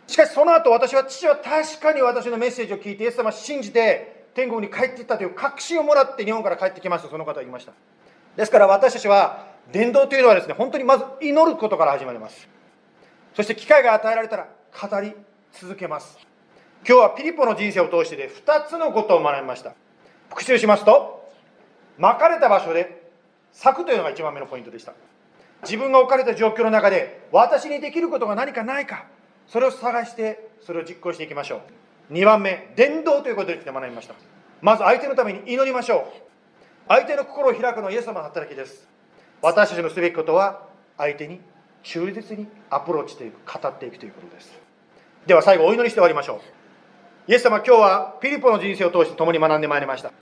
[0.07, 7.11] しかしその後私は父は確かに私のメッセージを聞いてイエス様を信じて天国に帰っていったという確信をもらって日本から帰ってきました。
[7.11, 7.73] その方は言いました。
[8.37, 12.49] ですから私たちは伝道というのはですね本当にまず祈ることから始まります。
[13.35, 14.49] そして機会が与えられたら
[14.81, 15.15] 語り
[15.53, 16.19] 続けます。
[16.87, 19.75] 今日はピリポの人生を通してで2つのことを学びました。
[20.29, 21.29] 復習しますと
[21.99, 23.11] まかれた場所で
[23.53, 24.95] 咲くというのが1番目のポイントでした。
[25.63, 29.05] 自分が置かれた状況の中で私にできることが何かないか
[29.47, 31.63] それを探してそれを実行していきましょ
[32.11, 32.15] う。
[32.15, 34.15] 2番目伝道ということについて学びました。
[34.63, 36.05] まず相手のために祈りましょう。
[36.89, 38.89] 相手の心を開くのはイエス様の働きです。
[39.43, 40.67] 私たちのすべきことは
[40.99, 41.41] 相手に
[41.83, 44.53] 忠実にアプローチしていく語っていくということです。
[45.27, 47.31] では最後お祈りして終わりましょう。
[47.31, 50.13] イエス様今日はピリポの人生を通して共に学んでまいりました。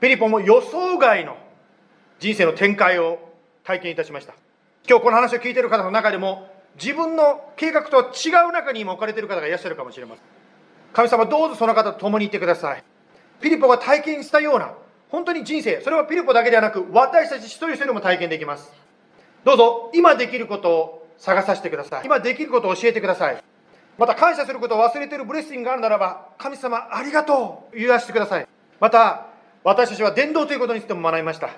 [0.00, 1.36] ピリポも予想外の
[2.18, 3.18] 人生の展開を
[3.64, 4.34] 体験いたしました。
[4.88, 6.48] 今日この話を聞いている方の中でも
[6.80, 10.24] 自分の計画とは違う中に今置かれている方がいらっしゃるかもしれません。
[10.92, 12.84] 神様どうぞその方と共にいてください。
[13.40, 14.72] ピリポが体験したような
[15.10, 18.72] 本当に人生それはピリポだけではなく私たち一人一人も体験できます。
[19.44, 22.04] どうぞ今できることを探させてください。
[22.04, 23.42] 今できることを教えてください。
[23.98, 27.78] また感謝することを忘れているブレッシングがあるならば神様ありがとう。
[27.78, 28.48] 言わせてください。
[28.80, 29.26] また
[29.64, 31.50] 私たちは伝道ということについても学びました。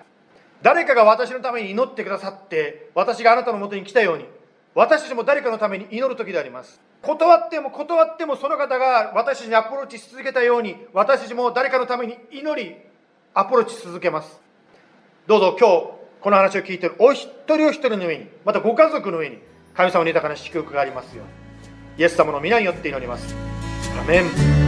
[0.63, 4.25] 誰かが私のために祈ってくださって私があなたのもとに来たように
[4.75, 6.81] 私たちも誰かのために祈る時であります。
[7.01, 12.77] 断っても断ってもその方が私たちにアプローチし続けたように私たちも誰かのために祈り
[13.35, 14.41] アプローチ続けます。
[15.27, 19.39] どうぞ今日この話を聞いているお一人お一人の上にまたご家族の上に
[19.75, 22.03] 神様の豊かな祝福がありますように。
[22.03, 23.35] イエス様の皆によって祈ります。
[24.01, 24.68] アメン。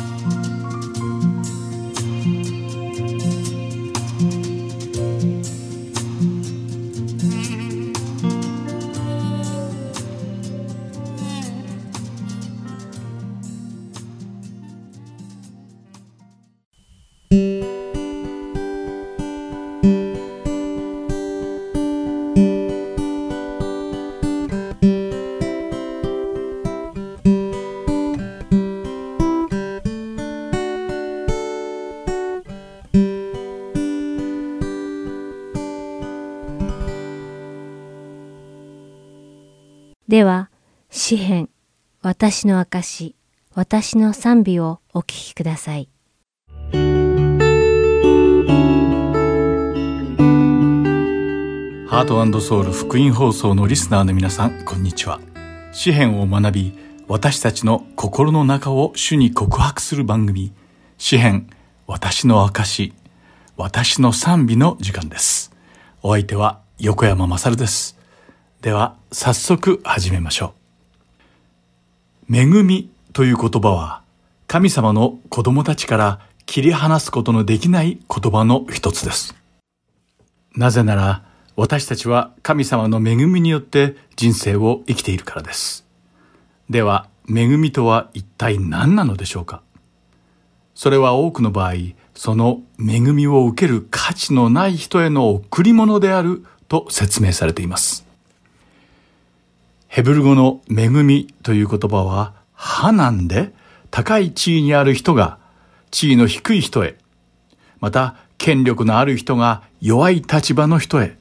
[42.21, 43.15] 私の証、
[43.55, 45.89] 私の賛美をお聞きください。
[51.87, 55.19] ハートソウル福音放送のリスナーの皆さん、こんにちは。
[55.71, 60.53] 詩篇を学び、私たちの心の中を主に告白する番組、
[60.99, 61.49] 詩篇、
[61.87, 62.93] 私の証、
[63.57, 65.51] 私の賛美の時間です。
[66.03, 67.97] お相手は横山まさるです。
[68.61, 70.60] では、早速始めましょう。
[72.33, 74.03] 恵みという言葉は、
[74.47, 79.35] 神様の子供たちから切り離すことのできない言葉の一つです。
[80.55, 81.25] なぜなら、
[81.57, 85.85] 私たちは神様の恵みによって人生を生きているからです。
[86.69, 89.61] では、恵みとは一体何なのでしょうか？
[90.73, 91.73] それは多くの場合、
[92.15, 98.05] その恵みを受ける価値のない人への贈り物であると説明されています。
[99.91, 103.53] ヘブル語の恵みという言葉は、ハなんで、
[103.89, 105.37] 高い地位にある人が
[105.91, 106.95] 地位の低い人へ、
[107.81, 111.17] また権力のある人が弱い立場の人へ、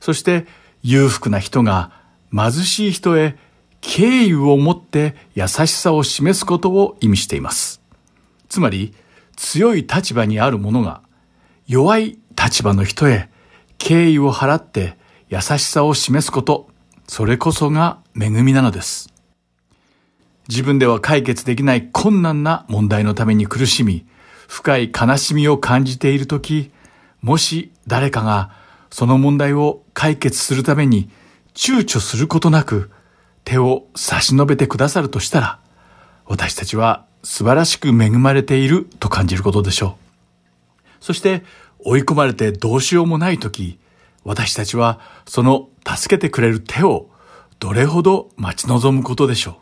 [0.00, 0.46] そして
[0.82, 1.92] 裕福な人が
[2.32, 3.36] 貧しい人へ
[3.82, 7.82] 敬意を持って優しさを示すことを意味しています。
[8.48, 8.94] つまり
[9.36, 11.02] 強い立場にある者が
[11.66, 13.28] 弱い立場の人へ
[13.76, 14.96] 敬意を払って
[15.28, 16.67] 優しさを示すこと、
[17.08, 19.12] それこそが恵みなのです。
[20.46, 24.06] 自分では解決できない困難な問題のために苦しみ、
[24.46, 26.70] 深い悲しみを感じているとき、
[27.22, 28.52] もし誰かが
[28.90, 31.10] その問題を解決するために
[31.54, 32.90] 躊躇することなく
[33.44, 35.58] 手を差し伸べてくださるとしたら、
[36.26, 39.96] 私たちは素晴らしく恵まれていると感じることでしょ
[41.00, 41.04] う。
[41.04, 41.42] そして
[41.78, 43.78] 追い込まれてどうしようもないとき、
[44.24, 47.08] 私たちはその助けてくれる手を
[47.58, 49.54] どれほど待ち望むことでしょう。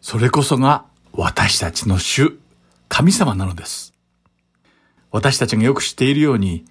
[0.00, 2.38] それこそが私たちの主、
[2.88, 3.92] 神様なのです。
[5.10, 6.64] 私たちがよく知っているように、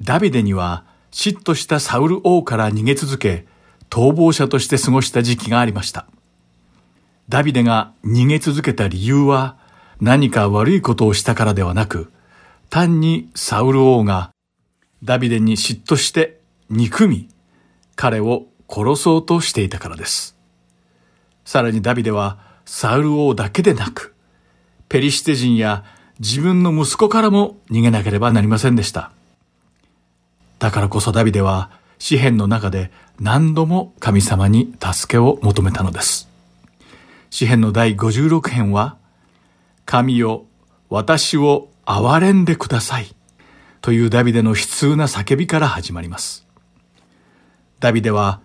[0.00, 3.46] ダビデには嫉妬したサウル王から逃げ続け、
[3.90, 6.06] 逃亡者として過ごした時期がありました。
[7.28, 9.56] ダビデが逃げ続けた理由は
[10.00, 12.10] 何か悪いことをしたからではなく、
[12.70, 14.32] 単にサウル王が
[15.02, 17.28] ダビデに嫉妬して憎み、
[17.96, 20.36] 彼を殺そうとしていたからです。
[21.44, 24.14] さらにダビデはサウル王だけでなく、
[24.88, 25.84] ペリシテ人や
[26.20, 29.10] 自分の息子からも逃げなければなりませんでした。
[30.58, 32.90] だからこそダビデは詩篇の中で
[33.20, 36.28] 何度も神様に助けを求めたのです。
[37.30, 38.96] 詩篇の第56編は、
[39.86, 40.46] 神よ、
[40.88, 43.14] 私を憐れんでください。
[43.80, 46.43] というダビデの悲痛な叫びから始まります。
[47.84, 48.40] ダビデは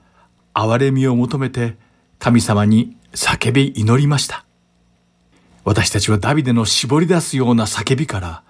[0.54, 1.78] 憐れみを求めて
[2.20, 4.44] 神様に叫び祈りました。
[5.64, 8.44] 私たちはダビデの絞り出すような叫びから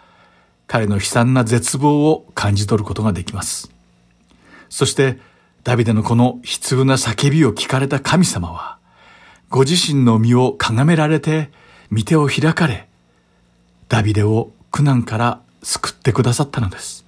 [0.66, 3.72] 彼の悲惨な絶望を感じ取ることができます。
[4.68, 5.20] そして
[5.64, 8.80] ダビデのこの悲痛な叫びを聞かれた神様は
[9.52, 11.52] ご自身の身をかがめられて
[11.92, 12.90] 見手を開かれ
[13.90, 17.06] ダビデを苦難から救ってくださったのです。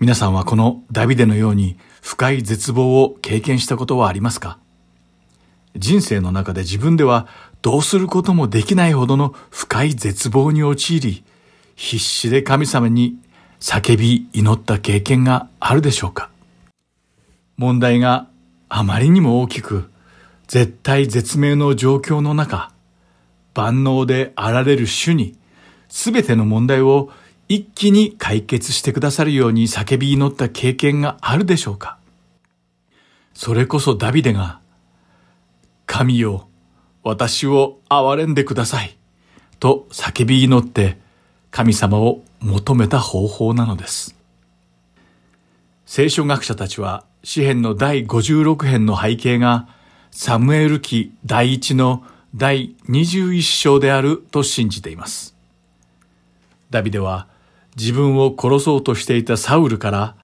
[0.00, 4.58] 皆さんはこのダビデのように深い絶望を経験したことはありますか？
[5.76, 7.26] 人生の中で自分では
[7.62, 11.24] どうすることもできないほどの深い絶望に陥り、
[11.76, 13.16] 必死で神様に
[13.60, 16.28] 叫び祈った経験があるでしょうか？
[17.56, 18.26] 問題が
[18.68, 19.88] あまりにも大きく、
[20.48, 22.72] 絶対絶命の状況の中、
[23.54, 25.36] 万能であられる主に、
[25.88, 27.10] すべての問題を
[27.54, 31.98] 一気に解決してくださるように叫び祈った経験があるでしょうか？
[33.34, 34.60] それこそダビデが
[35.84, 36.48] 神よ、
[37.02, 38.96] 私を憐れんでください。
[39.60, 40.96] と叫び祈って
[41.50, 44.16] 神様を求めた方法なのです。
[45.84, 49.68] 聖書学者たちは詩篇の第56編の背景が
[50.10, 52.02] サムエル記第一の
[52.34, 55.36] 第21章であると信じています。
[56.70, 57.28] ダビデは
[57.76, 60.16] 自分を殺そうとしていたサウルから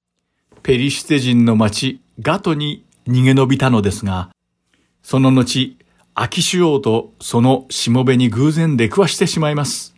[0.62, 4.30] ペリシテ人の町ガトに逃げ延びたのですが、
[5.02, 5.76] その後、
[6.14, 9.94] アキシュ王とそのしもべに偶然出くわしてしまいます。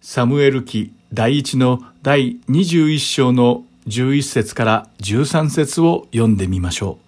[0.00, 6.98] サムエル記第一の第21章の11節から13節を読んでみましょ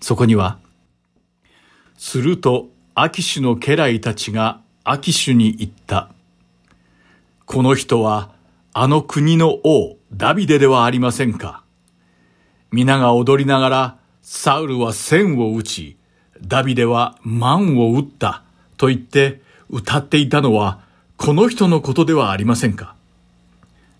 [0.00, 0.04] う。
[0.04, 0.58] そこには、
[1.96, 6.10] するとアキシュの家来たちがアキシュに言った。
[7.46, 8.30] この人は
[8.72, 11.64] あの国の王ダビデではありませんか。
[12.70, 15.96] 皆が踊りながらサウルは千を打ち、
[16.40, 18.44] ダビデは万を打った
[18.76, 20.82] と言って歌っていたのは
[21.16, 22.94] この人のことではありませんか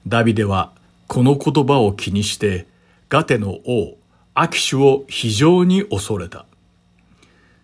[0.07, 0.73] ダビデは
[1.09, 2.69] この言葉を気にして
[3.09, 3.97] ガテの王
[4.35, 6.47] アキシュを非常に恐れた。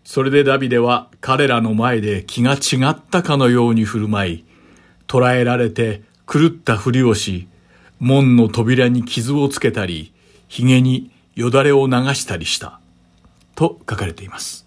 [0.02, 4.44] それでダビデは彼らの前で気が違ったかのように振る舞い、
[5.07, 7.48] 捕らえられて狂ったふりをし、
[7.98, 10.12] 門の扉に傷をつけたり、
[10.48, 12.80] 髭によだれを流したりした。
[13.54, 14.66] と書かれています。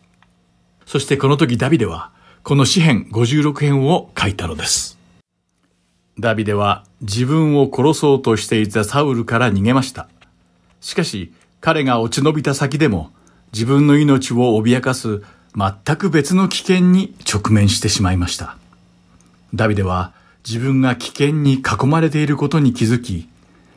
[0.85, 2.11] そしてこの時ダビデは、
[2.43, 4.97] この詩編56編を書いたのです。
[6.19, 10.09] ダビデは自分を殺そうとしていたサウルから逃げました。
[10.81, 13.11] しかし、彼が落ち延びた先でも、
[13.53, 15.21] 自分の命を脅かす
[15.55, 18.57] 全く別の危険に直面してしまいました。
[19.53, 20.13] ダビデは
[20.47, 23.27] 自分が危険に囲まれていることに気づき、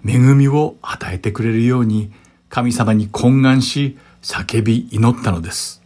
[0.06, 2.12] 恵みを与えてくれるように
[2.48, 5.82] 神様に懇願し叫び祈ったのです。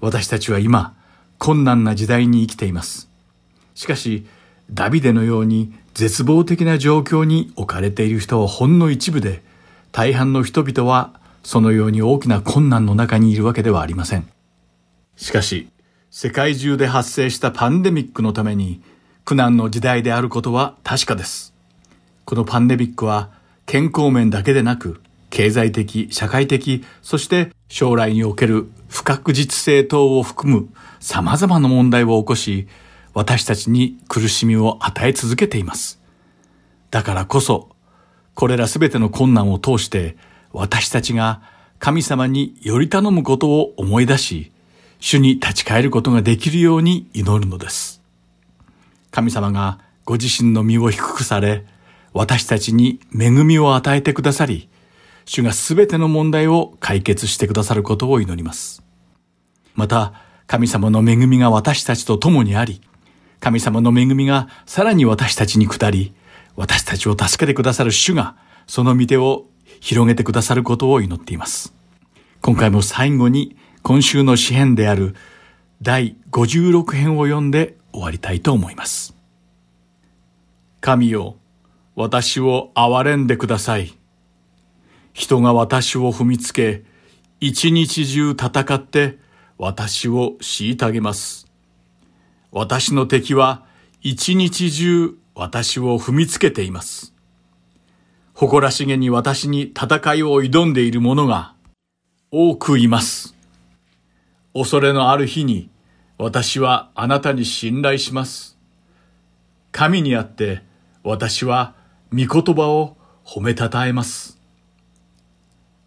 [0.00, 0.94] 私たちは今、
[1.38, 3.08] 困難な時代に生きています。
[3.74, 4.26] しかし、
[4.70, 9.42] ダビデのように絶望的な状況に置かれている人はほんの一部で、
[9.92, 14.28] 大半の人々はそのように大きな困難の中にいるわけではありません。
[15.16, 15.68] しかし、
[16.10, 18.82] 世界中で発生したパンデミックのために
[19.24, 21.54] 苦難の時代であることは確かです。
[22.24, 23.30] このパンデミックは
[23.66, 25.00] 健康面だけでなく、
[25.30, 30.68] 経済的、社会的、そして将来における不確実性等を含む
[31.00, 32.68] 様々な問題を起こし、
[33.14, 36.00] 私たちに苦しみを与え続けています。
[36.90, 37.70] だからこそ、
[38.34, 40.16] これらすべての困難を通して、
[40.52, 41.42] 私たちが
[41.78, 44.52] 神様により頼むことを思い出し、
[45.00, 48.01] 主に立ち返ることができるように祈るのです。
[49.12, 51.64] 神様がご自身の身を低くされ、
[52.14, 54.68] 私たちに恵みを与えてくださり、
[55.26, 58.82] 主がすべての問題を解決してくださることを祈ります。
[59.74, 60.14] また、
[60.46, 62.80] 神様の恵みが私たちと共にあり、
[63.38, 66.14] 神様の恵みがさらに私たちに下り、
[66.56, 68.36] 私たちを助けてくださる主が、
[68.66, 69.46] その御手を
[69.80, 71.74] 広げてくださることを祈っています。
[72.40, 75.14] 今回も最後に今週の詩編である
[75.82, 79.14] 第56編を読んで終わりたいと思います。
[80.80, 81.36] 神よ、
[81.94, 83.92] 私を憐れんでください。
[85.12, 86.84] 人が私を踏みつけ、
[87.40, 89.18] 一日中戦って
[89.58, 91.46] 私を虐げます。
[92.50, 93.64] 私の敵は
[94.00, 97.14] 一日中私を踏みつけています。
[98.34, 101.54] 誇らしげに私に戦いを挑んでいる者が
[102.30, 103.34] 多くいます。
[104.54, 105.70] 恐れのある日に
[106.22, 108.56] 私はあなたに信頼します。
[109.72, 110.62] 神にあって
[111.02, 111.74] 私は
[112.12, 114.38] 御言葉を褒めたたえます。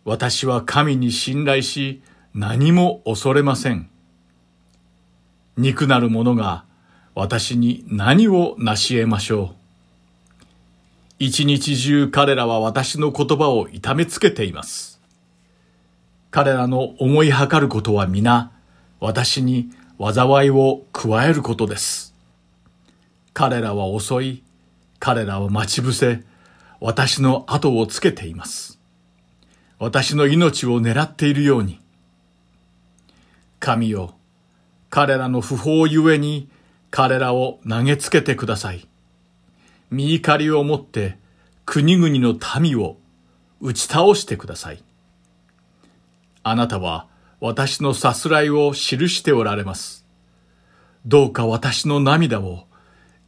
[0.03, 2.01] 私は神に信頼し
[2.33, 3.89] 何も恐れません。
[5.55, 6.65] 肉なる者が
[7.13, 9.53] 私に何を成し得ましょ
[10.41, 10.43] う。
[11.17, 14.99] 一日中彼らは私の言葉を痛めつけています。
[16.29, 18.51] 彼らの思いはかることは皆、
[18.99, 19.69] 私に
[19.99, 22.13] 災いを加えることです。
[23.33, 24.43] 彼らは遅い、
[24.99, 26.23] 彼らは待ち伏せ、
[26.79, 28.79] 私の後をつけています。
[29.79, 31.79] 私の命を狙っているように。
[33.59, 34.15] 神よ、
[34.89, 36.49] 彼らの不法ゆえに
[36.91, 38.87] 彼らを投げつけてください。
[39.91, 41.17] 見怒りをもって
[41.65, 42.97] 国々の民を
[43.59, 44.83] 打ち倒してください。
[46.43, 47.07] あなたは
[47.39, 50.05] 私のさすらいを記しておられます。
[51.05, 52.65] どうか私の涙を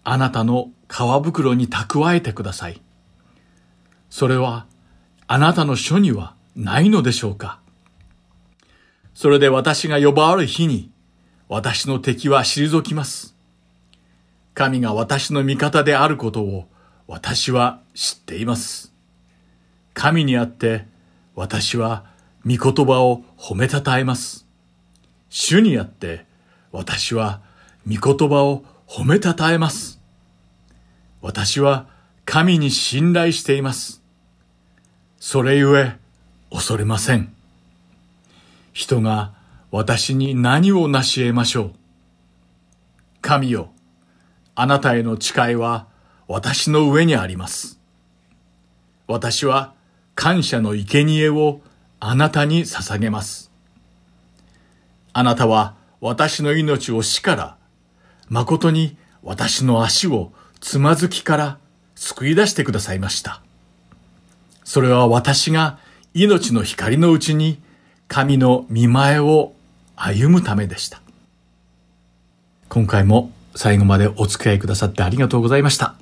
[0.03, 2.81] あなたの皮袋に蓄えてください。
[4.09, 4.65] それは
[5.27, 7.59] あなたの書にはないのでしょうか
[9.13, 10.91] それで私が呼ばわる日に
[11.49, 13.35] 私の敵は退きます。
[14.53, 16.67] 神が私の味方であることを
[17.07, 18.93] 私は知っています。
[19.93, 20.85] 神にあって
[21.35, 22.05] 私は
[22.47, 24.47] 御言葉を褒めたたえます。
[25.29, 26.25] 主にあって
[26.71, 27.41] 私は
[27.85, 29.99] 御言葉を褒めたたえます。
[31.21, 31.87] 私は
[32.23, 34.01] 神に信頼しています。
[35.19, 35.97] それゆえ
[36.49, 37.33] 恐れません。
[38.71, 39.33] 人が
[39.71, 41.71] 私に何を成し得ましょう。
[43.19, 43.71] 神よ、
[44.55, 45.87] あなたへの誓いは
[46.27, 47.77] 私の上にあります。
[49.07, 49.73] 私は
[50.15, 51.61] 感謝の生贄を
[51.99, 53.51] あなたに捧げます。
[55.13, 57.57] あなたは私の命を死から、
[58.29, 61.57] 誠に私の足をつまずきから
[61.95, 63.41] 救い出してくださいました。
[64.63, 65.79] それは私が
[66.13, 67.61] 命の光のうちに
[68.07, 69.53] 神の見前を
[69.95, 71.01] 歩むためでした。
[72.69, 75.95] 今回も最後までお付き合いくださってありがとうございました。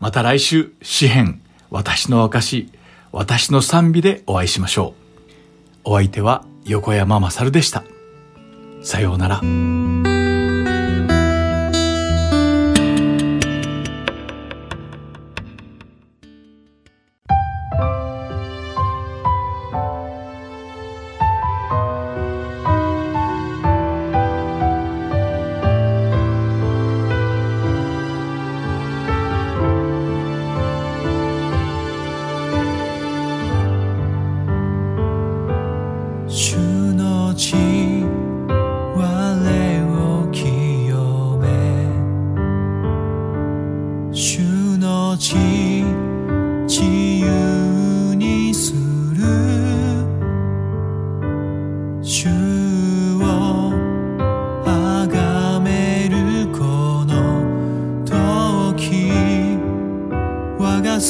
[0.00, 2.68] また来週、詩編、私の証、
[3.10, 5.03] 私の賛美でお会いしましょう。
[5.84, 7.84] お相手は横山まさるでした。
[8.82, 10.03] さようなら。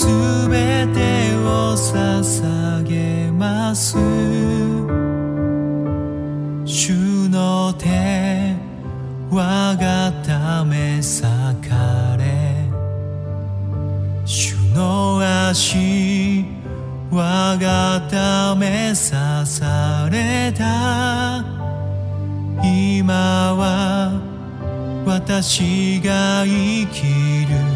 [0.04, 3.96] すべてを捧げます。
[6.66, 8.54] 主の手
[9.30, 12.68] わがため裂かれ。
[14.26, 16.44] 主の足
[17.10, 21.42] わがため刺された。
[22.62, 24.20] 今は
[25.06, 27.73] 私が生きる。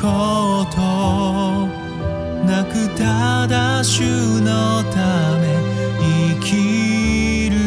[0.00, 1.68] こと
[2.46, 4.00] なくただ主
[4.40, 5.44] のため
[6.00, 7.58] 生きる。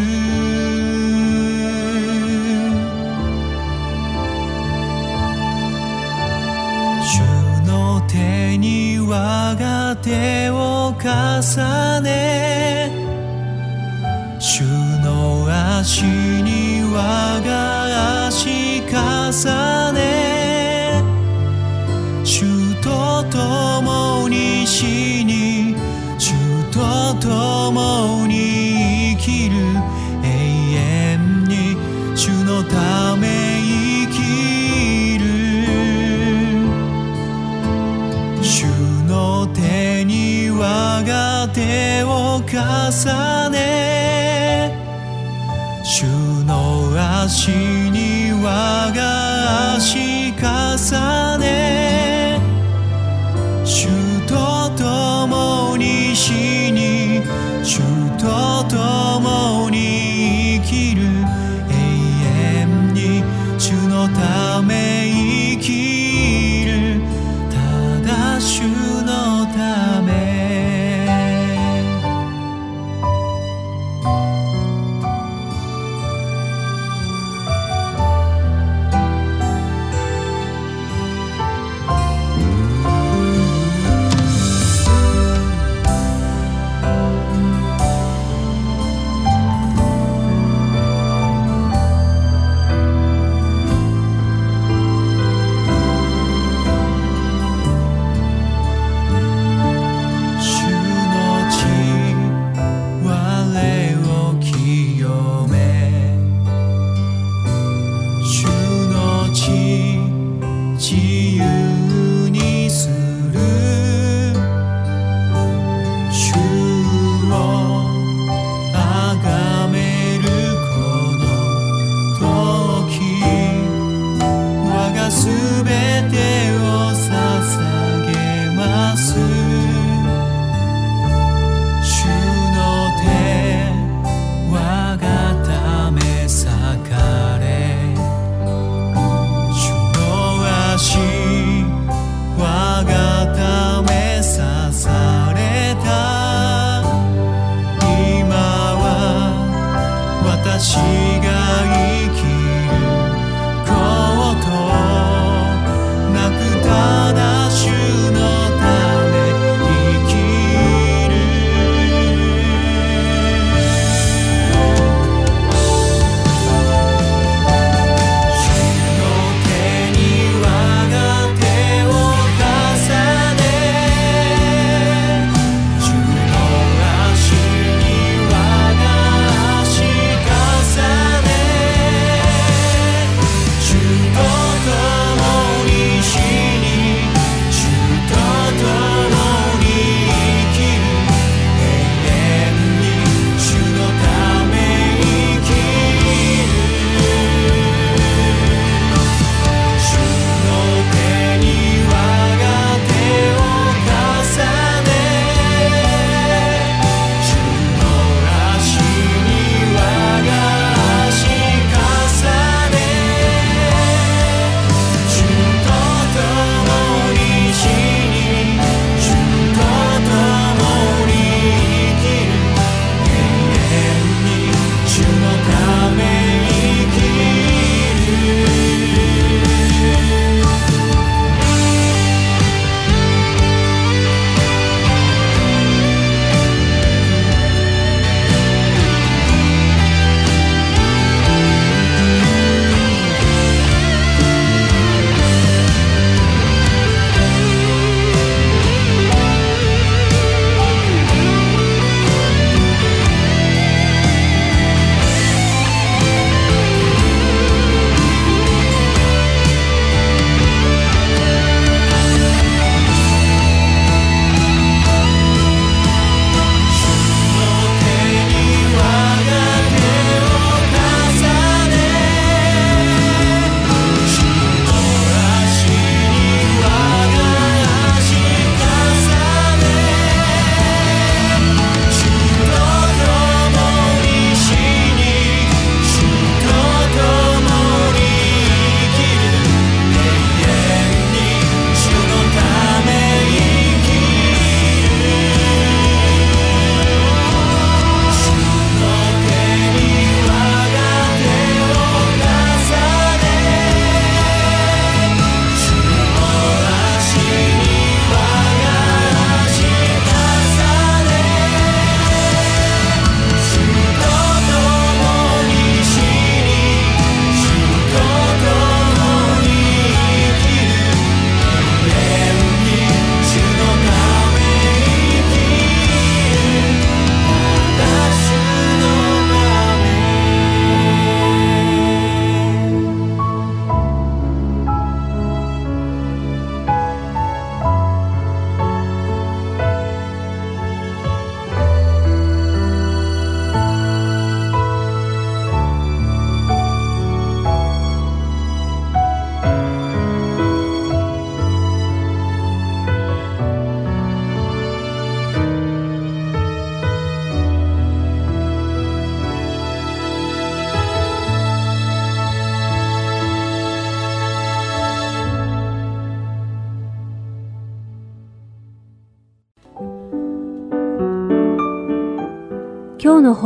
[7.03, 7.21] 主
[7.67, 12.91] の手に我が手を重ね
[14.39, 14.63] 主
[15.03, 15.45] の
[15.77, 20.32] 足に我が足重ね
[23.31, 25.75] 共に死に
[26.17, 26.33] 主
[26.71, 26.79] と
[27.19, 29.55] 共に生きる。
[30.23, 30.27] 永
[30.75, 31.77] 遠に
[32.15, 33.27] 主のため
[33.61, 34.17] 生き
[35.19, 35.23] る。
[38.41, 38.65] 主
[39.07, 44.71] の手に我が手を重ね
[45.83, 46.05] 主
[46.45, 46.91] の
[47.23, 50.77] 足に我が足重
[51.17, 51.22] ね